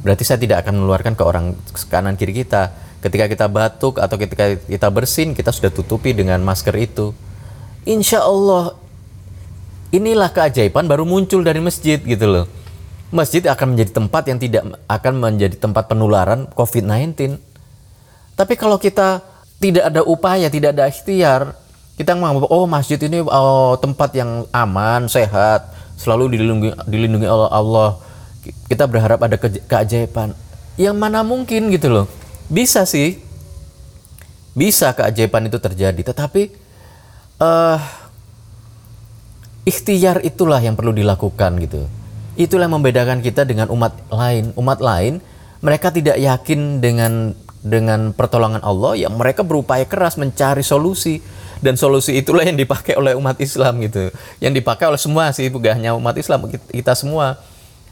berarti 0.00 0.24
saya 0.24 0.40
tidak 0.40 0.64
akan 0.64 0.80
menularkan 0.80 1.12
ke 1.12 1.22
orang 1.22 1.52
kanan 1.92 2.16
kiri 2.16 2.32
kita. 2.32 2.72
Ketika 3.04 3.28
kita 3.28 3.46
batuk 3.52 4.00
atau 4.00 4.16
ketika 4.16 4.56
kita 4.56 4.88
bersin, 4.88 5.36
kita 5.36 5.52
sudah 5.52 5.68
tutupi 5.68 6.16
dengan 6.16 6.40
masker 6.40 6.72
itu. 6.80 7.12
Insya 7.84 8.24
Allah 8.24 8.72
inilah 9.92 10.32
keajaiban 10.32 10.88
baru 10.88 11.04
muncul 11.04 11.44
dari 11.44 11.60
masjid 11.60 12.00
gitu 12.00 12.24
loh. 12.24 12.46
Masjid 13.12 13.44
akan 13.44 13.76
menjadi 13.76 13.92
tempat 13.92 14.24
yang 14.24 14.40
tidak 14.40 14.62
akan 14.88 15.14
menjadi 15.20 15.56
tempat 15.60 15.84
penularan 15.84 16.48
COVID-19. 16.56 17.36
Tapi 18.32 18.54
kalau 18.56 18.80
kita 18.80 19.20
tidak 19.60 19.84
ada 19.92 20.00
upaya, 20.00 20.48
tidak 20.48 20.72
ada 20.72 20.88
ikhtiar, 20.88 21.52
kita 22.00 22.16
menganggap 22.16 22.48
oh 22.48 22.64
masjid 22.64 22.96
ini 22.96 23.20
oh, 23.20 23.76
tempat 23.76 24.16
yang 24.16 24.48
aman, 24.48 25.12
sehat, 25.12 25.68
selalu 26.00 26.34
dilindungi 26.34 26.72
dilindungi 26.88 27.28
oleh 27.28 27.52
Allah. 27.52 28.00
Kita 28.42 28.88
berharap 28.90 29.22
ada 29.22 29.36
ke, 29.38 29.60
keajaiban. 29.68 30.34
Yang 30.80 30.96
mana 30.96 31.20
mungkin 31.22 31.70
gitu 31.70 31.92
loh. 31.92 32.06
Bisa 32.48 32.88
sih. 32.88 33.20
Bisa 34.56 34.96
keajaiban 34.96 35.46
itu 35.46 35.60
terjadi, 35.60 36.00
tetapi 36.12 36.52
uh, 37.40 37.78
ikhtiar 39.64 40.20
itulah 40.26 40.60
yang 40.60 40.76
perlu 40.76 40.92
dilakukan 40.92 41.56
gitu. 41.62 41.88
Itulah 42.38 42.64
yang 42.68 42.80
membedakan 42.80 43.20
kita 43.20 43.44
dengan 43.44 43.68
umat 43.68 43.92
lain. 44.08 44.56
Umat 44.56 44.80
lain 44.80 45.20
mereka 45.62 45.94
tidak 45.94 46.18
yakin 46.18 46.82
dengan 46.82 47.36
dengan 47.62 48.10
pertolongan 48.10 48.60
Allah 48.66 48.98
yang 48.98 49.14
mereka 49.14 49.46
berupaya 49.46 49.86
keras 49.86 50.18
mencari 50.18 50.66
solusi 50.66 51.22
dan 51.62 51.78
solusi 51.78 52.18
itulah 52.18 52.42
yang 52.42 52.58
dipakai 52.58 52.98
oleh 52.98 53.14
umat 53.14 53.38
Islam 53.38 53.78
gitu. 53.86 54.10
Yang 54.42 54.52
dipakai 54.58 54.90
oleh 54.90 54.98
semua 54.98 55.30
sih 55.30 55.46
bukan 55.46 55.78
hanya 55.78 55.94
umat 55.94 56.18
Islam 56.18 56.50
kita 56.50 56.98
semua. 56.98 57.38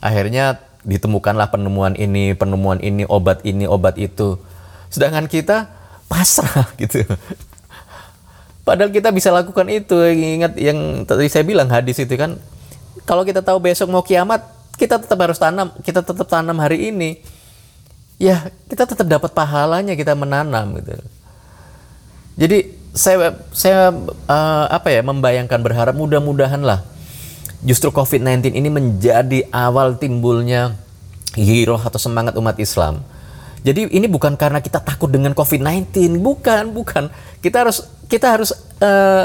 Akhirnya 0.03 0.59
ditemukanlah 0.83 1.55
penemuan 1.55 1.95
ini, 1.95 2.35
penemuan 2.35 2.83
ini, 2.83 3.07
obat 3.07 3.47
ini, 3.47 3.71
obat 3.71 3.95
itu. 3.95 4.43
Sedangkan 4.91 5.31
kita 5.31 5.71
pasrah 6.11 6.67
gitu. 6.83 7.07
Padahal 8.67 8.91
kita 8.91 9.15
bisa 9.15 9.31
lakukan 9.31 9.71
itu. 9.71 9.95
Ingat 10.03 10.59
yang 10.59 11.07
tadi 11.07 11.31
saya 11.31 11.47
bilang 11.47 11.71
hadis 11.71 12.03
itu 12.03 12.19
kan. 12.19 12.43
Kalau 13.07 13.23
kita 13.23 13.41
tahu 13.41 13.59
besok 13.63 13.89
mau 13.91 14.03
kiamat, 14.03 14.43
kita 14.75 14.99
tetap 14.99 15.19
harus 15.21 15.39
tanam. 15.39 15.71
Kita 15.83 16.01
tetap 16.03 16.27
tanam 16.27 16.57
hari 16.59 16.91
ini. 16.91 17.23
Ya, 18.21 18.53
kita 18.69 18.85
tetap 18.85 19.09
dapat 19.09 19.33
pahalanya 19.33 19.97
kita 19.97 20.13
menanam 20.13 20.77
gitu. 20.79 21.01
Jadi 22.37 22.59
saya 22.93 23.39
saya 23.55 23.95
uh, 24.27 24.67
apa 24.69 24.91
ya 24.91 25.01
membayangkan 25.07 25.63
berharap 25.63 25.95
mudah-mudahan 25.95 26.59
lah 26.59 26.83
justru 27.63 27.95
COVID-19 27.95 28.51
ini 28.51 28.67
menjadi 28.67 29.47
awal 29.55 29.95
timbulnya 29.95 30.75
hero 31.39 31.79
atau 31.79 32.03
semangat 32.03 32.35
umat 32.35 32.59
Islam 32.59 33.07
jadi 33.61 33.93
ini 33.93 34.09
bukan 34.09 34.41
karena 34.41 34.65
kita 34.65 34.81
takut 34.81 35.13
dengan 35.13 35.37
COVID-19, 35.37 36.17
bukan, 36.25 36.73
bukan. 36.73 37.13
Kita 37.45 37.61
harus 37.61 37.85
kita 38.11 38.27
harus 38.35 38.51
uh, 38.83 39.25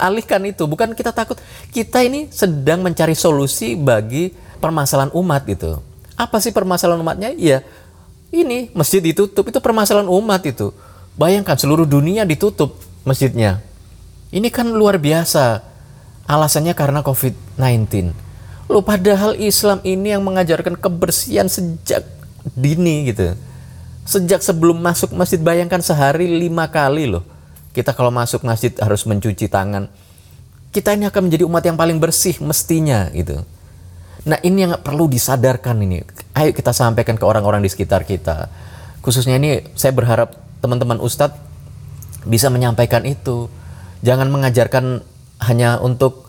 alihkan 0.00 0.40
itu. 0.48 0.64
Bukan 0.64 0.96
kita 0.96 1.12
takut. 1.12 1.36
Kita 1.68 2.00
ini 2.00 2.32
sedang 2.32 2.80
mencari 2.80 3.12
solusi 3.12 3.76
bagi 3.76 4.32
permasalahan 4.58 5.12
umat 5.12 5.44
gitu. 5.44 5.84
Apa 6.16 6.40
sih 6.40 6.50
permasalahan 6.50 7.04
umatnya? 7.04 7.30
Ya, 7.36 7.62
ini 8.32 8.72
masjid 8.72 9.04
ditutup 9.04 9.44
itu 9.46 9.60
permasalahan 9.60 10.08
umat 10.08 10.40
itu. 10.48 10.72
Bayangkan 11.20 11.60
seluruh 11.60 11.84
dunia 11.84 12.24
ditutup 12.24 12.80
masjidnya. 13.04 13.60
Ini 14.32 14.48
kan 14.48 14.72
luar 14.72 14.96
biasa. 14.96 15.64
Alasannya 16.28 16.76
karena 16.76 17.00
COVID-19. 17.00 18.12
Loh 18.68 18.84
padahal 18.84 19.32
Islam 19.40 19.80
ini 19.80 20.12
yang 20.12 20.20
mengajarkan 20.20 20.76
kebersihan 20.76 21.48
sejak 21.48 22.04
dini 22.52 23.08
gitu 23.08 23.32
Sejak 24.04 24.44
sebelum 24.44 24.76
masuk 24.76 25.16
masjid 25.16 25.40
bayangkan 25.40 25.80
sehari 25.80 26.28
lima 26.28 26.68
kali 26.68 27.08
loh. 27.08 27.24
Kita 27.78 27.94
kalau 27.94 28.10
masuk 28.10 28.42
masjid 28.42 28.74
harus 28.82 29.06
mencuci 29.06 29.46
tangan. 29.46 29.86
Kita 30.74 30.98
ini 30.98 31.06
akan 31.06 31.30
menjadi 31.30 31.46
umat 31.46 31.62
yang 31.62 31.78
paling 31.78 32.02
bersih 32.02 32.34
mestinya 32.42 33.06
gitu. 33.14 33.46
Nah 34.26 34.34
ini 34.42 34.66
yang 34.66 34.82
perlu 34.82 35.06
disadarkan 35.06 35.78
ini. 35.86 36.02
Ayo 36.34 36.50
kita 36.50 36.74
sampaikan 36.74 37.14
ke 37.14 37.22
orang-orang 37.22 37.62
di 37.62 37.70
sekitar 37.70 38.02
kita. 38.02 38.50
Khususnya 38.98 39.38
ini 39.38 39.62
saya 39.78 39.94
berharap 39.94 40.34
teman-teman 40.58 40.98
ustadz 40.98 41.38
bisa 42.26 42.50
menyampaikan 42.50 43.06
itu. 43.06 43.46
Jangan 44.02 44.26
mengajarkan 44.26 45.06
hanya 45.46 45.78
untuk 45.78 46.26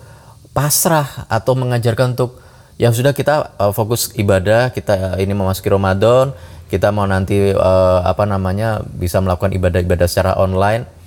pasrah 0.53 1.25
atau 1.33 1.57
mengajarkan 1.57 2.13
untuk 2.13 2.37
yang 2.77 2.93
sudah 2.93 3.17
kita 3.17 3.57
uh, 3.57 3.73
fokus 3.73 4.13
ibadah, 4.13 4.69
kita 4.69 5.17
ini 5.17 5.33
memasuki 5.33 5.73
Ramadan, 5.73 6.29
kita 6.69 6.93
mau 6.93 7.09
nanti 7.09 7.57
uh, 7.57 8.05
apa 8.05 8.29
namanya 8.29 8.85
bisa 8.85 9.17
melakukan 9.17 9.49
ibadah-ibadah 9.57 10.05
secara 10.05 10.37
online 10.37 10.98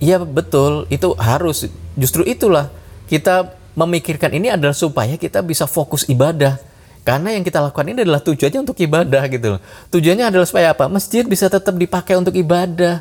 iya 0.00 0.18
betul 0.18 0.88
itu 0.88 1.12
harus 1.20 1.68
justru 1.94 2.24
itulah 2.26 2.72
kita 3.06 3.54
memikirkan 3.78 4.34
ini 4.34 4.50
adalah 4.50 4.74
supaya 4.74 5.14
kita 5.14 5.44
bisa 5.44 5.68
fokus 5.68 6.08
ibadah 6.10 6.58
karena 7.00 7.32
yang 7.32 7.44
kita 7.44 7.64
lakukan 7.64 7.88
ini 7.88 8.04
adalah 8.04 8.20
tujuannya 8.20 8.60
untuk 8.60 8.76
ibadah 8.76 9.24
gitu 9.32 9.56
loh. 9.56 9.60
Tujuannya 9.88 10.28
adalah 10.28 10.44
supaya 10.44 10.76
apa? 10.76 10.84
Masjid 10.86 11.24
bisa 11.24 11.48
tetap 11.48 11.72
dipakai 11.72 12.14
untuk 12.20 12.36
ibadah. 12.36 13.00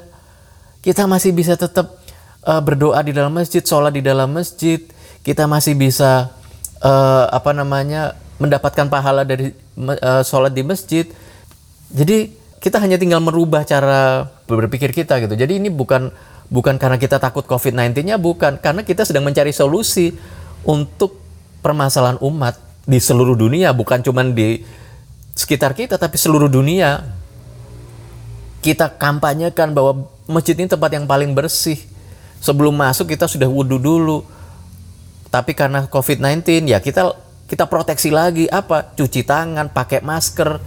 Kita 0.80 1.04
masih 1.04 1.36
bisa 1.36 1.60
tetap 1.60 2.00
uh, 2.48 2.64
berdoa 2.64 3.04
di 3.04 3.12
dalam 3.12 3.36
masjid, 3.36 3.60
sholat 3.60 3.92
di 3.92 4.00
dalam 4.00 4.32
masjid. 4.32 4.80
Kita 5.20 5.52
masih 5.52 5.76
bisa 5.76 6.32
uh, 6.80 7.26
apa 7.28 7.52
namanya 7.52 8.16
mendapatkan 8.40 8.88
pahala 8.88 9.28
dari 9.28 9.52
uh, 9.76 10.24
sholat 10.24 10.56
di 10.56 10.64
masjid. 10.64 11.04
Jadi 11.92 12.32
kita 12.64 12.80
hanya 12.80 12.96
tinggal 12.96 13.20
merubah 13.20 13.68
cara 13.68 14.32
berpikir 14.48 14.96
kita 14.96 15.20
gitu. 15.20 15.36
Jadi 15.36 15.60
ini 15.60 15.68
bukan 15.68 16.08
bukan 16.50 16.76
karena 16.82 16.98
kita 16.98 17.22
takut 17.22 17.46
COVID-19-nya 17.46 18.18
bukan, 18.18 18.58
karena 18.58 18.82
kita 18.82 19.06
sedang 19.06 19.26
mencari 19.26 19.54
solusi 19.54 20.14
untuk 20.66 21.22
permasalahan 21.62 22.18
umat 22.20 22.58
di 22.90 22.98
seluruh 22.98 23.38
dunia, 23.38 23.70
bukan 23.72 24.02
cuma 24.02 24.26
di 24.26 24.66
sekitar 25.38 25.78
kita 25.78 25.96
tapi 25.96 26.18
seluruh 26.20 26.52
dunia. 26.52 27.16
Kita 28.60 28.92
kampanyekan 29.00 29.72
bahwa 29.72 30.12
masjid 30.28 30.52
ini 30.60 30.68
tempat 30.68 30.92
yang 30.92 31.08
paling 31.08 31.32
bersih. 31.32 31.80
Sebelum 32.44 32.76
masuk 32.76 33.08
kita 33.08 33.24
sudah 33.24 33.48
wudhu 33.48 33.80
dulu. 33.80 34.28
Tapi 35.32 35.56
karena 35.56 35.88
COVID-19 35.88 36.68
ya 36.68 36.84
kita 36.84 37.16
kita 37.48 37.72
proteksi 37.72 38.12
lagi 38.12 38.52
apa? 38.52 38.92
Cuci 39.00 39.24
tangan, 39.24 39.72
pakai 39.72 40.04
masker, 40.04 40.60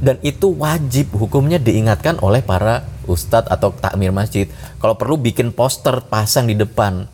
dan 0.00 0.16
itu 0.24 0.48
wajib 0.56 1.12
hukumnya 1.12 1.60
diingatkan 1.60 2.16
oleh 2.24 2.40
para 2.40 2.88
ustadz 3.04 3.52
atau 3.52 3.68
takmir 3.76 4.10
masjid. 4.16 4.48
Kalau 4.80 4.96
perlu 4.96 5.20
bikin 5.20 5.52
poster 5.52 6.00
pasang 6.08 6.48
di 6.48 6.56
depan. 6.56 7.04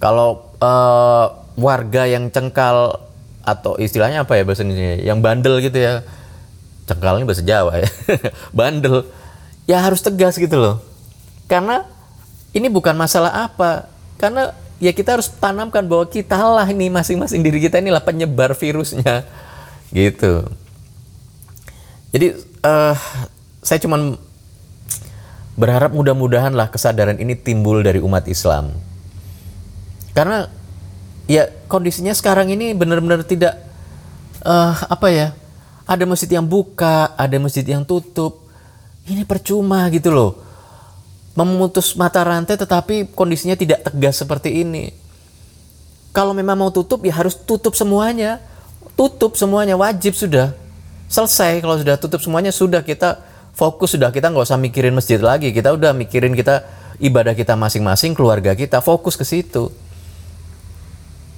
Kalau 0.00 0.56
uh, 0.60 1.26
warga 1.56 2.08
yang 2.08 2.32
cengkal 2.32 3.00
atau 3.44 3.76
istilahnya 3.76 4.24
apa 4.24 4.40
ya 4.40 4.42
bahasa 4.44 4.64
Indonesia, 4.64 5.04
yang 5.04 5.20
bandel 5.20 5.60
gitu 5.62 5.78
ya, 5.78 6.02
cengkal 6.88 7.20
ini 7.20 7.24
bahasa 7.24 7.44
Jawa 7.46 7.80
ya, 7.80 7.88
bandel, 8.58 9.06
ya 9.64 9.78
harus 9.80 10.02
tegas 10.02 10.36
gitu 10.36 10.58
loh. 10.58 10.76
Karena 11.46 11.86
ini 12.52 12.66
bukan 12.66 12.92
masalah 12.98 13.46
apa, 13.48 13.88
karena 14.18 14.52
ya 14.82 14.92
kita 14.92 15.16
harus 15.16 15.30
tanamkan 15.30 15.86
bahwa 15.86 16.04
kita 16.10 16.36
lah 16.36 16.66
ini 16.68 16.90
masing-masing 16.90 17.40
diri 17.40 17.62
kita 17.62 17.80
inilah 17.80 18.02
penyebar 18.02 18.52
virusnya, 18.52 19.24
gitu. 19.94 20.50
Jadi 22.14 22.32
uh, 22.62 22.94
saya 23.62 23.78
cuman 23.82 24.14
berharap 25.56 25.90
mudah-mudahan 25.90 26.52
lah 26.52 26.68
kesadaran 26.68 27.16
ini 27.16 27.34
timbul 27.34 27.80
dari 27.80 27.98
umat 27.98 28.28
Islam. 28.28 28.76
Karena 30.12 30.46
ya 31.26 31.48
kondisinya 31.66 32.12
sekarang 32.14 32.52
ini 32.52 32.76
benar-benar 32.76 33.24
tidak 33.26 33.56
uh, 34.44 34.76
apa 34.86 35.08
ya? 35.10 35.28
Ada 35.86 36.02
masjid 36.02 36.30
yang 36.34 36.46
buka, 36.46 37.14
ada 37.14 37.36
masjid 37.38 37.62
yang 37.62 37.86
tutup. 37.86 38.42
Ini 39.06 39.22
percuma 39.22 39.86
gitu 39.94 40.10
loh. 40.10 40.34
Memutus 41.38 41.94
mata 41.94 42.26
rantai 42.26 42.58
tetapi 42.58 43.14
kondisinya 43.14 43.54
tidak 43.54 43.86
tegas 43.86 44.18
seperti 44.18 44.66
ini. 44.66 44.90
Kalau 46.10 46.32
memang 46.32 46.58
mau 46.58 46.72
tutup 46.72 47.04
ya 47.06 47.14
harus 47.14 47.38
tutup 47.38 47.78
semuanya. 47.78 48.42
Tutup 48.96 49.36
semuanya 49.36 49.76
wajib 49.76 50.16
sudah 50.16 50.56
selesai. 51.06 51.62
Kalau 51.62 51.76
sudah 51.78 51.96
tutup 51.98 52.20
semuanya 52.22 52.50
sudah 52.50 52.82
kita 52.82 53.22
fokus 53.56 53.96
sudah 53.96 54.12
kita 54.12 54.28
nggak 54.28 54.46
usah 54.46 54.60
mikirin 54.60 54.94
masjid 54.94 55.18
lagi. 55.18 55.50
Kita 55.50 55.72
udah 55.72 55.96
mikirin 55.96 56.36
kita 56.36 56.62
ibadah 57.00 57.36
kita 57.36 57.56
masing-masing 57.56 58.16
keluarga 58.16 58.52
kita 58.52 58.84
fokus 58.84 59.16
ke 59.16 59.24
situ. 59.24 59.72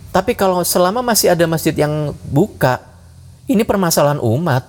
Tapi 0.08 0.32
kalau 0.34 0.64
selama 0.64 1.04
masih 1.04 1.30
ada 1.30 1.44
masjid 1.44 1.76
yang 1.76 2.16
buka 2.26 2.80
ini 3.46 3.62
permasalahan 3.62 4.18
umat. 4.18 4.66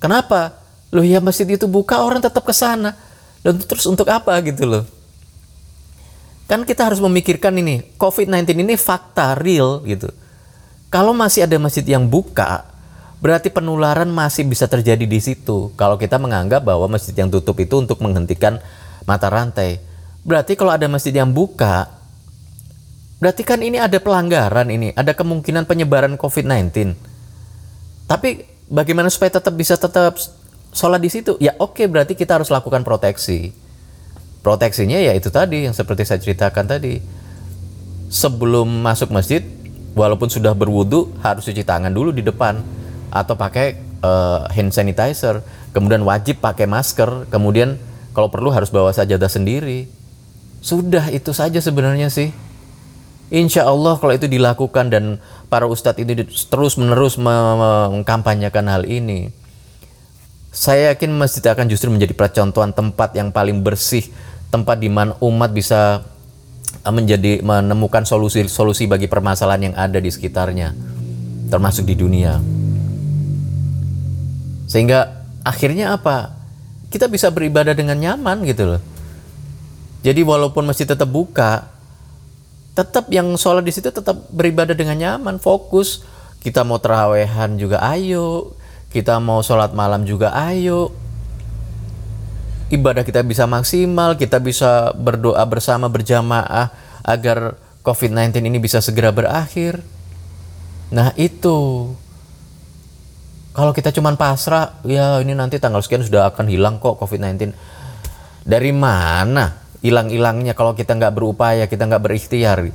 Kenapa? 0.00 0.56
Loh 0.90 1.04
ya 1.04 1.20
masjid 1.20 1.46
itu 1.46 1.68
buka 1.68 2.00
orang 2.00 2.22
tetap 2.22 2.42
ke 2.46 2.54
sana. 2.54 2.96
Dan 3.44 3.60
terus 3.60 3.84
untuk 3.86 4.08
apa 4.08 4.34
gitu 4.40 4.64
loh? 4.66 4.84
Kan 6.50 6.66
kita 6.66 6.90
harus 6.90 6.98
memikirkan 6.98 7.54
ini 7.62 7.94
COVID-19 7.94 8.66
ini 8.66 8.74
fakta 8.74 9.38
real 9.38 9.84
gitu. 9.86 10.10
Kalau 10.90 11.14
masih 11.14 11.46
ada 11.46 11.54
masjid 11.62 11.86
yang 11.86 12.10
buka 12.10 12.66
berarti 13.20 13.52
penularan 13.52 14.08
masih 14.08 14.48
bisa 14.48 14.66
terjadi 14.66 15.04
di 15.04 15.20
situ. 15.20 15.70
Kalau 15.76 16.00
kita 16.00 16.16
menganggap 16.16 16.64
bahwa 16.64 16.88
masjid 16.88 17.14
yang 17.14 17.28
tutup 17.28 17.56
itu 17.60 17.78
untuk 17.78 18.00
menghentikan 18.00 18.58
mata 19.04 19.28
rantai. 19.28 19.80
Berarti 20.24 20.56
kalau 20.56 20.72
ada 20.72 20.84
masjid 20.88 21.12
yang 21.16 21.32
buka, 21.32 22.00
Berarti 23.20 23.44
kan 23.44 23.60
ini 23.60 23.76
ada 23.76 24.00
pelanggaran 24.00 24.72
ini, 24.72 24.96
ada 24.96 25.12
kemungkinan 25.12 25.68
penyebaran 25.68 26.16
COVID-19. 26.16 26.96
Tapi 28.08 28.48
bagaimana 28.72 29.12
supaya 29.12 29.36
tetap 29.36 29.52
bisa 29.52 29.76
tetap 29.76 30.16
sholat 30.72 31.04
di 31.04 31.12
situ? 31.12 31.36
Ya 31.36 31.52
oke, 31.60 31.84
berarti 31.84 32.16
kita 32.16 32.40
harus 32.40 32.48
lakukan 32.48 32.80
proteksi. 32.80 33.52
Proteksinya 34.40 34.96
ya 34.96 35.12
itu 35.12 35.28
tadi 35.28 35.68
yang 35.68 35.76
seperti 35.76 36.08
saya 36.08 36.16
ceritakan 36.16 36.64
tadi. 36.64 36.96
Sebelum 38.08 38.66
masuk 38.80 39.12
masjid, 39.12 39.44
walaupun 39.92 40.32
sudah 40.32 40.56
berwudu 40.56 41.12
harus 41.20 41.44
cuci 41.44 41.60
tangan 41.60 41.92
dulu 41.92 42.16
di 42.16 42.24
depan 42.24 42.56
atau 43.10 43.34
pakai 43.36 43.78
uh, 44.00 44.46
hand 44.50 44.72
sanitizer. 44.72 45.42
Kemudian 45.70 46.02
wajib 46.02 46.40
pakai 46.42 46.64
masker. 46.64 47.28
Kemudian 47.28 47.76
kalau 48.14 48.30
perlu 48.30 48.50
harus 48.50 48.72
bawa 48.72 48.90
sajadah 48.90 49.28
sendiri. 49.30 49.86
Sudah 50.60 51.08
itu 51.12 51.30
saja 51.30 51.58
sebenarnya 51.62 52.10
sih. 52.10 52.30
Insya 53.30 53.62
Allah 53.62 53.94
kalau 53.94 54.10
itu 54.10 54.26
dilakukan 54.26 54.90
dan 54.90 55.22
para 55.46 55.70
ustadz 55.70 56.02
ini 56.02 56.26
terus 56.26 56.74
menerus 56.74 57.14
mengkampanyekan 57.14 58.66
hal 58.66 58.82
ini, 58.82 59.30
saya 60.50 60.90
yakin 60.90 61.14
masjid 61.14 61.46
akan 61.46 61.70
justru 61.70 61.94
menjadi 61.94 62.10
percontohan 62.10 62.74
tempat 62.74 63.14
yang 63.14 63.30
paling 63.30 63.62
bersih, 63.62 64.10
tempat 64.50 64.82
di 64.82 64.90
mana 64.90 65.14
umat 65.22 65.54
bisa 65.54 66.02
eh, 66.82 66.90
menjadi 66.90 67.38
menemukan 67.46 68.02
solusi-solusi 68.02 68.90
bagi 68.90 69.06
permasalahan 69.06 69.70
yang 69.70 69.76
ada 69.78 70.02
di 70.02 70.10
sekitarnya, 70.10 70.74
termasuk 71.54 71.86
di 71.86 71.94
dunia. 71.94 72.59
Sehingga 74.70 75.26
akhirnya 75.42 75.98
apa? 75.98 76.38
Kita 76.94 77.10
bisa 77.10 77.34
beribadah 77.34 77.74
dengan 77.74 77.98
nyaman 77.98 78.46
gitu 78.46 78.78
loh. 78.78 78.82
Jadi 80.06 80.22
walaupun 80.22 80.64
masjid 80.64 80.86
tetap 80.86 81.10
buka, 81.10 81.66
tetap 82.78 83.10
yang 83.10 83.34
sholat 83.34 83.66
di 83.66 83.74
situ 83.74 83.90
tetap 83.90 84.30
beribadah 84.30 84.72
dengan 84.72 84.96
nyaman, 84.96 85.42
fokus. 85.42 86.06
Kita 86.40 86.64
mau 86.64 86.80
terawehan 86.80 87.60
juga 87.60 87.84
ayo, 87.84 88.56
kita 88.94 89.20
mau 89.20 89.44
sholat 89.44 89.76
malam 89.76 90.08
juga 90.08 90.32
ayo. 90.32 90.88
Ibadah 92.70 93.04
kita 93.04 93.20
bisa 93.26 93.44
maksimal, 93.44 94.16
kita 94.16 94.40
bisa 94.40 94.94
berdoa 94.96 95.42
bersama 95.44 95.90
berjamaah 95.90 96.72
agar 97.04 97.58
COVID-19 97.84 98.46
ini 98.46 98.56
bisa 98.56 98.80
segera 98.80 99.12
berakhir. 99.12 99.84
Nah 100.94 101.12
itu, 101.20 101.92
kalau 103.50 103.74
kita 103.74 103.90
cuman 103.90 104.14
pasrah, 104.14 104.78
ya 104.86 105.18
ini 105.20 105.34
nanti 105.34 105.58
tanggal 105.58 105.82
sekian 105.82 106.06
sudah 106.06 106.30
akan 106.30 106.46
hilang 106.46 106.78
kok 106.78 106.98
COVID-19. 106.98 107.54
Dari 108.46 108.72
mana? 108.72 109.60
hilang-hilangnya 109.80 110.52
kalau 110.52 110.76
kita 110.76 110.96
nggak 110.96 111.12
berupaya, 111.16 111.64
kita 111.64 111.88
nggak 111.88 112.04
berikhtiar. 112.04 112.68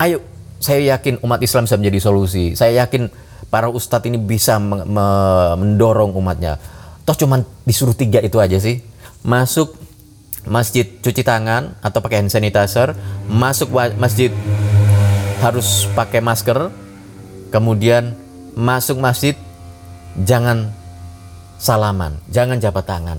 Ayo, 0.00 0.18
saya 0.60 0.96
yakin 0.96 1.20
umat 1.20 1.40
Islam 1.44 1.68
bisa 1.68 1.76
menjadi 1.76 1.98
solusi. 2.00 2.44
Saya 2.56 2.84
yakin 2.84 3.12
para 3.52 3.68
ustadz 3.68 4.08
ini 4.08 4.16
bisa 4.16 4.56
mendorong 4.60 6.16
umatnya. 6.16 6.56
Toh 7.04 7.16
cuman 7.16 7.44
disuruh 7.68 7.94
tiga 7.94 8.20
itu 8.24 8.40
aja 8.40 8.56
sih. 8.56 8.80
Masuk 9.22 9.76
masjid 10.48 10.86
cuci 10.86 11.22
tangan 11.22 11.76
atau 11.84 12.00
pakai 12.00 12.24
hand 12.24 12.32
sanitizer, 12.32 12.96
masuk 13.28 13.72
masjid 14.00 14.32
harus 15.44 15.84
pakai 15.92 16.24
masker, 16.24 16.72
kemudian 17.52 18.16
masuk 18.56 18.96
masjid 18.96 19.36
jangan 20.24 20.72
salaman, 21.60 22.16
jangan 22.32 22.56
jabat 22.56 22.88
tangan. 22.88 23.18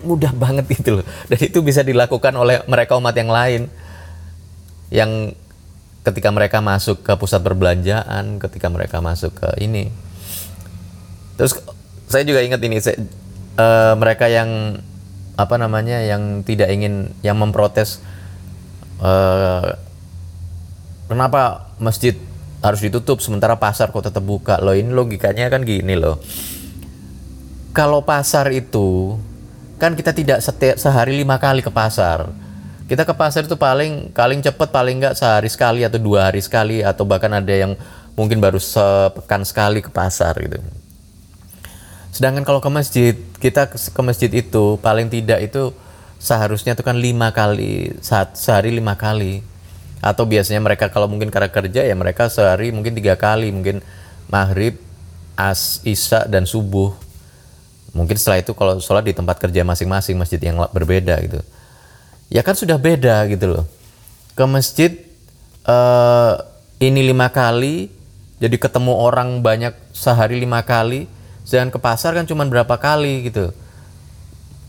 Mudah 0.00 0.32
banget 0.32 0.64
itu 0.80 0.96
loh. 0.96 1.06
Dan 1.28 1.38
itu 1.44 1.60
bisa 1.60 1.84
dilakukan 1.84 2.32
oleh 2.32 2.64
mereka 2.64 2.96
umat 2.96 3.12
yang 3.12 3.28
lain. 3.28 3.68
Yang 4.88 5.36
ketika 6.00 6.32
mereka 6.32 6.64
masuk 6.64 7.04
ke 7.04 7.12
pusat 7.20 7.44
perbelanjaan 7.44 8.40
ketika 8.40 8.72
mereka 8.72 9.04
masuk 9.04 9.36
ke 9.36 9.48
ini. 9.60 9.92
Terus 11.36 11.60
saya 12.08 12.24
juga 12.24 12.40
ingat 12.40 12.60
ini 12.64 12.80
saya, 12.80 12.96
uh, 13.60 13.94
mereka 14.00 14.32
yang 14.32 14.80
apa 15.36 15.56
namanya 15.56 16.00
yang 16.04 16.44
tidak 16.44 16.68
ingin 16.72 17.12
yang 17.24 17.36
memprotes 17.36 18.00
uh, 19.00 19.76
kenapa 21.08 21.72
masjid 21.80 22.16
harus 22.60 22.80
ditutup 22.84 23.24
sementara 23.24 23.56
pasar 23.56 23.88
kok 23.88 24.04
tetap 24.04 24.24
buka. 24.24 24.60
Loh 24.60 24.76
ini 24.76 24.92
logikanya 24.92 25.48
kan 25.48 25.64
gini 25.64 25.96
loh. 25.96 26.20
Kalau 27.72 28.04
pasar 28.04 28.52
itu 28.52 29.16
kan 29.80 29.96
kita 29.96 30.12
tidak 30.12 30.44
setiap 30.44 30.76
sehari 30.76 31.16
lima 31.16 31.40
kali 31.40 31.64
ke 31.64 31.72
pasar. 31.72 32.28
Kita 32.84 33.06
ke 33.06 33.14
pasar 33.16 33.46
itu 33.46 33.56
paling 33.56 34.12
paling 34.12 34.44
cepat 34.44 34.68
paling 34.68 35.00
nggak 35.00 35.16
sehari 35.16 35.48
sekali 35.48 35.86
atau 35.86 35.96
dua 35.96 36.28
hari 36.28 36.42
sekali 36.42 36.82
atau 36.84 37.06
bahkan 37.06 37.32
ada 37.32 37.54
yang 37.54 37.78
mungkin 38.18 38.42
baru 38.42 38.60
sepekan 38.60 39.46
sekali 39.46 39.80
ke 39.80 39.88
pasar 39.88 40.36
gitu. 40.42 40.60
Sedangkan 42.10 42.42
kalau 42.42 42.60
ke 42.60 42.68
masjid 42.68 43.14
kita 43.38 43.70
ke 43.70 44.02
masjid 44.02 44.28
itu 44.28 44.76
paling 44.82 45.08
tidak 45.08 45.40
itu 45.40 45.70
seharusnya 46.20 46.76
itu 46.76 46.84
kan 46.84 46.98
lima 46.98 47.32
kali 47.32 47.96
saat 48.04 48.36
sehari 48.36 48.74
lima 48.74 48.98
kali 48.98 49.40
atau 50.00 50.24
biasanya 50.24 50.64
mereka 50.64 50.88
kalau 50.88 51.06
mungkin 51.06 51.28
karena 51.28 51.52
kerja 51.52 51.84
ya 51.84 51.94
mereka 51.94 52.32
sehari 52.32 52.72
mungkin 52.72 52.96
tiga 52.96 53.20
kali 53.20 53.52
mungkin 53.52 53.84
maghrib 54.32 54.80
as 55.36 55.84
isya 55.84 56.24
dan 56.24 56.48
subuh 56.48 56.96
Mungkin 57.90 58.14
setelah 58.14 58.38
itu 58.38 58.52
kalau 58.54 58.78
sholat 58.78 59.02
di 59.02 59.14
tempat 59.14 59.42
kerja 59.42 59.66
masing-masing 59.66 60.14
masjid 60.14 60.38
yang 60.38 60.62
berbeda 60.70 61.18
gitu. 61.26 61.40
Ya 62.30 62.46
kan 62.46 62.54
sudah 62.54 62.78
beda 62.78 63.26
gitu 63.26 63.50
loh. 63.50 63.64
Ke 64.38 64.46
masjid 64.46 65.02
uh, 65.66 66.38
ini 66.78 67.10
lima 67.10 67.26
kali, 67.34 67.90
jadi 68.38 68.56
ketemu 68.56 68.94
orang 68.94 69.42
banyak 69.42 69.74
sehari 69.90 70.38
lima 70.38 70.62
kali. 70.62 71.10
Jangan 71.50 71.74
ke 71.74 71.78
pasar 71.82 72.14
kan 72.14 72.30
cuma 72.30 72.46
berapa 72.46 72.78
kali 72.78 73.26
gitu. 73.26 73.50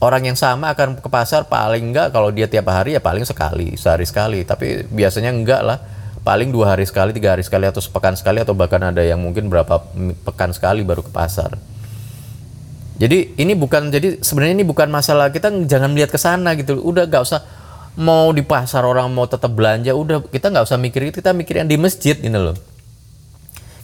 Orang 0.01 0.25
yang 0.25 0.33
sama 0.33 0.73
akan 0.73 0.97
ke 0.97 1.09
pasar 1.13 1.45
paling 1.45 1.93
enggak 1.93 2.09
kalau 2.09 2.33
dia 2.33 2.49
tiap 2.49 2.73
hari 2.73 2.97
ya 2.97 3.01
paling 3.01 3.21
sekali, 3.21 3.77
sehari 3.77 4.09
sekali. 4.09 4.41
Tapi 4.41 4.89
biasanya 4.89 5.29
enggak 5.29 5.61
lah 5.61 5.77
paling 6.25 6.49
dua 6.49 6.73
hari 6.73 6.89
sekali, 6.89 7.13
tiga 7.13 7.37
hari 7.37 7.45
sekali 7.45 7.69
atau 7.69 7.77
sepekan 7.77 8.17
sekali 8.17 8.41
atau 8.41 8.57
bahkan 8.57 8.81
ada 8.81 9.05
yang 9.05 9.21
mungkin 9.21 9.45
berapa 9.45 9.77
pekan 10.25 10.57
sekali 10.57 10.81
baru 10.81 11.05
ke 11.05 11.13
pasar. 11.13 11.53
Jadi 12.97 13.37
ini 13.37 13.53
bukan 13.53 13.93
jadi 13.93 14.25
sebenarnya 14.25 14.61
ini 14.61 14.65
bukan 14.65 14.89
masalah 14.89 15.29
kita 15.29 15.53
jangan 15.69 15.93
melihat 15.93 16.09
ke 16.09 16.17
sana 16.17 16.57
gitu. 16.57 16.81
Udah 16.81 17.05
gak 17.05 17.21
usah 17.21 17.45
mau 17.93 18.33
di 18.33 18.41
pasar 18.41 18.81
orang 18.81 19.05
mau 19.13 19.29
tetap 19.29 19.53
belanja, 19.53 19.91
udah 19.91 20.23
kita 20.31 20.47
nggak 20.47 20.63
usah 20.63 20.79
mikir 20.79 21.11
itu, 21.11 21.19
kita 21.19 21.35
mikir 21.35 21.61
yang 21.61 21.69
di 21.69 21.75
masjid 21.75 22.15
ini 22.17 22.37
loh. 22.39 22.55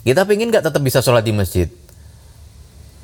Kita 0.02 0.24
pingin 0.24 0.48
nggak 0.48 0.64
tetap 0.64 0.82
bisa 0.82 1.04
sholat 1.04 1.22
di 1.22 1.36
masjid. 1.36 1.68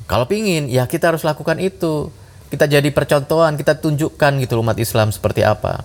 Kalau 0.08 0.24
pingin, 0.28 0.72
ya 0.72 0.88
kita 0.88 1.12
harus 1.12 1.22
lakukan 1.28 1.60
itu. 1.60 2.08
Kita 2.54 2.70
jadi 2.70 2.86
percontohan, 2.94 3.58
kita 3.58 3.82
tunjukkan 3.82 4.32
gitu 4.46 4.62
umat 4.62 4.78
Islam 4.78 5.10
seperti 5.10 5.42
apa. 5.42 5.82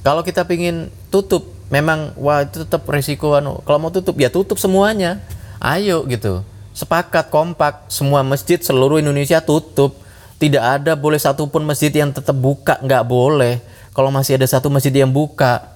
Kalau 0.00 0.24
kita 0.24 0.48
pingin 0.48 0.88
tutup, 1.12 1.52
memang 1.68 2.16
wah 2.16 2.40
itu 2.40 2.64
tetap 2.64 2.88
resiko 2.88 3.36
anu. 3.36 3.60
Kalau 3.68 3.76
mau 3.76 3.92
tutup 3.92 4.16
ya 4.16 4.32
tutup 4.32 4.56
semuanya. 4.56 5.20
Ayo 5.60 6.08
gitu 6.08 6.40
sepakat 6.76 7.32
kompak 7.32 7.88
semua 7.88 8.20
masjid 8.20 8.60
seluruh 8.60 9.00
Indonesia 9.00 9.40
tutup 9.40 9.96
tidak 10.36 10.60
ada 10.60 10.92
boleh 10.92 11.16
satupun 11.16 11.64
masjid 11.64 11.88
yang 11.88 12.12
tetap 12.12 12.36
buka 12.36 12.76
nggak 12.84 13.00
boleh 13.08 13.64
kalau 13.96 14.12
masih 14.12 14.36
ada 14.36 14.44
satu 14.44 14.68
masjid 14.68 14.92
yang 14.92 15.08
buka 15.08 15.72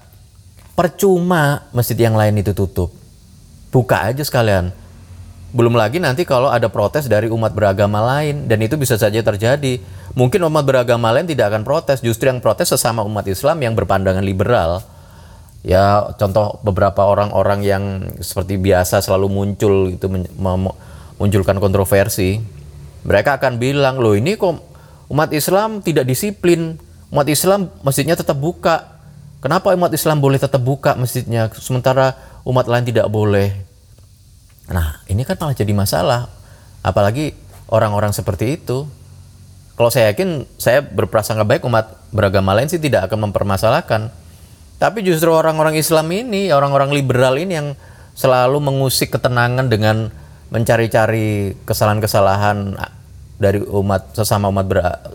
percuma 0.77 1.65
masjid 1.73 1.97
yang 1.97 2.13
lain 2.13 2.37
itu 2.37 2.53
tutup 2.53 2.93
buka 3.73 4.13
aja 4.13 4.21
sekalian 4.21 4.69
belum 5.51 5.75
lagi 5.75 5.99
nanti 5.99 6.23
kalau 6.23 6.47
ada 6.47 6.71
protes 6.71 7.11
dari 7.11 7.27
umat 7.27 7.51
beragama 7.51 7.99
lain 7.99 8.47
dan 8.47 8.63
itu 8.63 8.79
bisa 8.79 8.95
saja 8.95 9.19
terjadi. 9.19 9.83
Mungkin 10.15 10.39
umat 10.47 10.63
beragama 10.63 11.11
lain 11.11 11.27
tidak 11.27 11.51
akan 11.51 11.67
protes 11.67 11.99
justru 11.99 12.31
yang 12.31 12.39
protes 12.39 12.71
sesama 12.71 13.03
umat 13.03 13.27
Islam 13.27 13.59
yang 13.59 13.75
berpandangan 13.75 14.23
liberal. 14.23 14.79
Ya 15.61 16.07
contoh 16.17 16.57
beberapa 16.65 17.05
orang-orang 17.05 17.59
yang 17.61 17.83
seperti 18.17 18.57
biasa 18.57 19.03
selalu 19.03 19.27
muncul 19.29 19.93
itu 19.93 20.07
munculkan 21.21 21.61
kontroversi, 21.61 22.41
mereka 23.05 23.37
akan 23.37 23.61
bilang, 23.61 24.01
loh 24.01 24.17
ini 24.17 24.37
kok 24.37 24.57
umat 25.13 25.29
Islam 25.33 25.85
tidak 25.85 26.09
disiplin, 26.09 26.81
umat 27.13 27.29
Islam 27.29 27.69
masjidnya 27.85 28.17
tetap 28.17 28.37
buka. 28.37 28.97
Kenapa 29.41 29.73
umat 29.73 29.93
Islam 29.93 30.21
boleh 30.21 30.37
tetap 30.37 30.61
buka 30.61 30.93
masjidnya, 30.93 31.49
sementara 31.57 32.13
umat 32.45 32.65
lain 32.69 32.85
tidak 32.85 33.09
boleh? 33.09 33.70
Nah, 34.71 35.03
ini 35.11 35.27
kan 35.27 35.35
malah 35.37 35.55
jadi 35.55 35.75
masalah. 35.75 36.31
Apalagi 36.81 37.35
orang-orang 37.67 38.15
seperti 38.15 38.57
itu. 38.57 38.87
Kalau 39.75 39.89
saya 39.89 40.13
yakin, 40.13 40.45
saya 40.55 40.83
berprasangka 40.83 41.47
baik 41.47 41.65
umat 41.65 41.97
beragama 42.11 42.53
lain 42.55 42.69
sih 42.69 42.79
tidak 42.79 43.11
akan 43.11 43.31
mempermasalahkan. 43.31 44.11
Tapi 44.81 44.99
justru 45.05 45.29
orang-orang 45.29 45.77
Islam 45.77 46.09
ini, 46.09 46.49
orang-orang 46.49 46.89
liberal 46.89 47.37
ini 47.37 47.53
yang 47.53 47.67
selalu 48.17 48.59
mengusik 48.59 49.13
ketenangan 49.13 49.71
dengan 49.71 50.11
mencari-cari 50.51 51.55
kesalahan-kesalahan 51.63 52.75
dari 53.39 53.63
umat 53.63 54.13
sesama 54.13 54.51
umat 54.51 54.67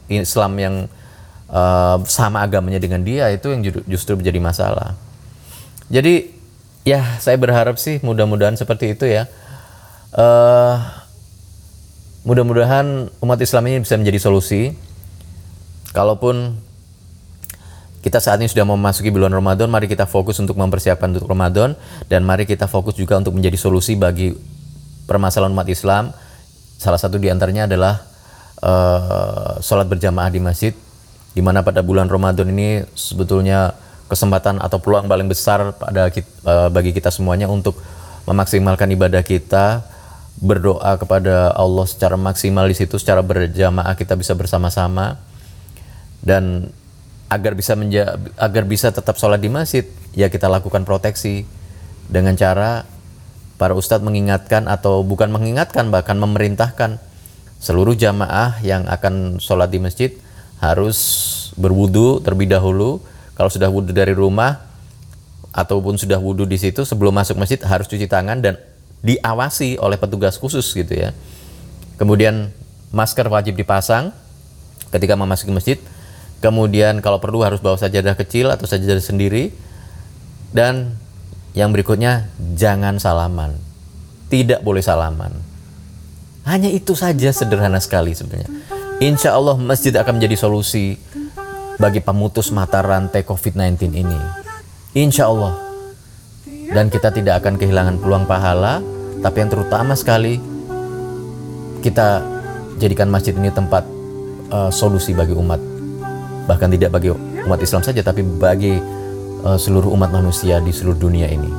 Islam 0.09 0.53
yang 0.59 0.75
uh, 1.53 2.01
sama 2.09 2.43
agamanya 2.43 2.81
dengan 2.81 3.05
dia 3.05 3.31
itu 3.31 3.53
yang 3.53 3.63
justru 3.87 4.17
menjadi 4.19 4.41
masalah. 4.41 4.97
Jadi 5.93 6.33
ya 6.83 7.19
saya 7.23 7.39
berharap 7.39 7.79
sih 7.79 8.03
mudah-mudahan 8.03 8.59
seperti 8.59 8.97
itu 8.99 9.07
ya. 9.07 9.31
Uh, 10.15 10.79
mudah-mudahan 12.23 13.11
umat 13.23 13.39
Islam 13.43 13.67
ini 13.71 13.83
bisa 13.83 13.99
menjadi 13.99 14.19
solusi. 14.23 14.75
Kalaupun 15.91 16.59
kita 18.07 18.23
saat 18.23 18.39
ini 18.39 18.47
sudah 18.47 18.63
memasuki 18.63 19.11
bulan 19.11 19.35
Ramadan, 19.35 19.67
mari 19.67 19.91
kita 19.91 20.07
fokus 20.07 20.39
untuk 20.39 20.55
mempersiapkan 20.55 21.11
untuk 21.11 21.27
Ramadan 21.27 21.75
dan 22.07 22.23
mari 22.23 22.47
kita 22.47 22.71
fokus 22.71 22.95
juga 22.95 23.19
untuk 23.19 23.35
menjadi 23.35 23.59
solusi 23.59 23.99
bagi 23.99 24.31
permasalahan 25.11 25.51
umat 25.51 25.67
Islam. 25.67 26.15
Salah 26.79 27.03
satu 27.03 27.19
di 27.19 27.27
antaranya 27.27 27.67
adalah 27.67 28.05
uh, 28.63 29.59
sholat 29.59 29.91
berjamaah 29.91 30.31
di 30.31 30.39
masjid, 30.39 30.71
di 31.35 31.43
mana 31.43 31.67
pada 31.67 31.83
bulan 31.83 32.07
Ramadan 32.07 32.47
ini 32.47 32.87
sebetulnya 32.95 33.75
kesempatan 34.07 34.63
atau 34.63 34.79
peluang 34.79 35.11
paling 35.11 35.27
besar 35.27 35.75
pada 35.75 36.07
uh, 36.47 36.71
bagi 36.71 36.95
kita 36.95 37.11
semuanya 37.11 37.51
untuk 37.51 37.75
memaksimalkan 38.31 38.87
ibadah 38.95 39.27
kita, 39.27 39.83
berdoa 40.37 41.01
kepada 41.01 41.53
Allah 41.57 41.87
secara 41.89 42.21
maksimal 42.21 42.69
di 42.69 42.77
situ, 42.77 43.01
secara 43.01 43.25
berjamaah 43.25 43.97
kita 43.97 44.17
bisa 44.17 44.37
bersama-sama. 44.37 45.17
Dan 46.21 46.73
agar 47.27 47.59
bisa 47.59 47.75
menja 47.75 48.19
agar 48.39 48.63
bisa 48.67 48.95
tetap 48.95 49.19
sholat 49.19 49.43
di 49.43 49.51
masjid 49.51 49.87
ya 50.15 50.31
kita 50.31 50.47
lakukan 50.47 50.85
proteksi. 50.85 51.49
Dengan 52.07 52.39
cara 52.39 52.87
para 53.59 53.75
ustadz 53.75 54.07
mengingatkan 54.07 54.71
atau 54.71 55.03
bukan 55.03 55.27
mengingatkan 55.35 55.91
bahkan 55.91 56.15
memerintahkan 56.23 57.03
seluruh 57.59 57.99
jamaah 57.99 58.63
yang 58.63 58.87
akan 58.87 59.43
sholat 59.43 59.75
di 59.75 59.83
masjid 59.83 60.15
harus 60.63 60.99
berwudu 61.59 62.23
terlebih 62.23 62.47
dahulu. 62.53 63.03
Kalau 63.37 63.51
sudah 63.53 63.69
wudhu 63.69 63.93
dari 63.93 64.17
rumah 64.17 64.65
ataupun 65.53 66.01
sudah 66.01 66.17
wudhu 66.17 66.49
di 66.49 66.57
situ 66.57 66.85
sebelum 66.85 67.13
masuk 67.13 67.37
masjid 67.37 67.61
harus 67.65 67.85
cuci 67.89 68.09
tangan 68.09 68.41
dan 68.41 68.57
diawasi 69.07 69.79
oleh 69.79 69.95
petugas 69.95 70.35
khusus 70.35 70.67
gitu 70.75 70.91
ya 70.91 71.15
kemudian 71.95 72.51
masker 72.91 73.31
wajib 73.31 73.55
dipasang 73.55 74.11
ketika 74.91 75.15
memasuki 75.15 75.55
masjid 75.55 75.79
Kemudian 76.37 77.01
kalau 77.01 77.17
perlu 77.17 77.41
harus 77.41 77.65
bawa 77.65 77.81
sajadah 77.81 78.13
kecil 78.15 78.53
atau 78.53 78.69
sajadah 78.69 79.01
sendiri. 79.01 79.53
Dan 80.53 80.97
yang 81.57 81.73
berikutnya 81.73 82.29
jangan 82.55 83.01
salaman. 83.01 83.57
Tidak 84.29 84.61
boleh 84.61 84.85
salaman. 84.85 85.33
Hanya 86.47 86.71
itu 86.71 86.95
saja 86.95 87.33
sederhana 87.33 87.83
sekali 87.83 88.15
sebenarnya. 88.15 88.47
Insya 89.03 89.35
Allah 89.35 89.59
masjid 89.59 89.93
akan 89.93 90.23
menjadi 90.23 90.37
solusi 90.39 90.97
bagi 91.77 92.01
pemutus 92.01 92.55
mata 92.55 92.81
rantai 92.81 93.27
COVID-19 93.27 93.93
ini. 93.97 94.21
Insya 94.97 95.27
Allah. 95.27 95.59
Dan 96.47 96.91
kita 96.91 97.11
tidak 97.11 97.43
akan 97.43 97.59
kehilangan 97.59 97.99
peluang 98.03 98.27
pahala, 98.27 98.83
tapi 99.21 99.37
yang 99.45 99.51
terutama 99.51 99.93
sekali 99.97 100.39
kita 101.81 102.25
jadikan 102.77 103.09
masjid 103.09 103.33
ini 103.37 103.49
tempat 103.53 103.85
uh, 104.53 104.69
solusi 104.69 105.17
bagi 105.17 105.33
umat 105.33 105.61
bahkan 106.47 106.71
tidak 106.71 106.95
bagi 106.95 107.11
umat 107.47 107.59
Islam 107.59 107.83
saja 107.83 108.01
tapi 108.03 108.23
bagi 108.23 108.79
uh, 109.43 109.59
seluruh 109.59 109.91
umat 109.95 110.15
manusia 110.15 110.63
di 110.63 110.71
seluruh 110.71 110.99
dunia 110.99 111.27
ini. 111.31 111.51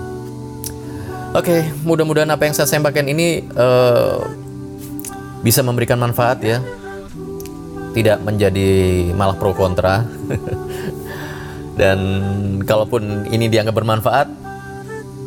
Oke, 1.36 1.54
okay, 1.54 1.62
mudah-mudahan 1.84 2.32
apa 2.32 2.48
yang 2.48 2.56
saya 2.56 2.65
sampaikan 2.65 3.06
ini 3.06 3.46
uh, 3.54 4.24
bisa 5.43 5.62
memberikan 5.62 6.00
manfaat 6.00 6.39
ya. 6.41 6.63
Tidak 7.93 8.24
menjadi 8.24 8.70
malah 9.13 9.36
pro 9.36 9.52
kontra. 9.52 10.08
Dan 11.80 12.00
kalaupun 12.65 13.30
ini 13.30 13.52
dianggap 13.54 13.76
bermanfaat, 13.76 14.28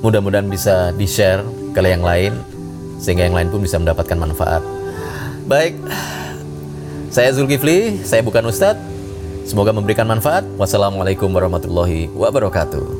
mudah-mudahan 0.02 0.50
bisa 0.50 0.90
di-share 0.98 1.46
ke 1.72 1.80
yang 1.82 2.04
lain 2.04 2.32
sehingga 3.00 3.24
yang 3.26 3.36
lain 3.36 3.48
pun 3.48 3.64
bisa 3.64 3.80
mendapatkan 3.80 4.18
manfaat. 4.18 4.62
Baik, 5.48 5.74
saya 7.10 7.32
Zulkifli, 7.34 8.04
saya 8.06 8.22
bukan 8.22 8.46
Ustadz. 8.46 8.78
Semoga 9.48 9.74
memberikan 9.74 10.06
manfaat. 10.06 10.46
Wassalamualaikum 10.54 11.26
warahmatullahi 11.26 12.06
wabarakatuh. 12.14 12.99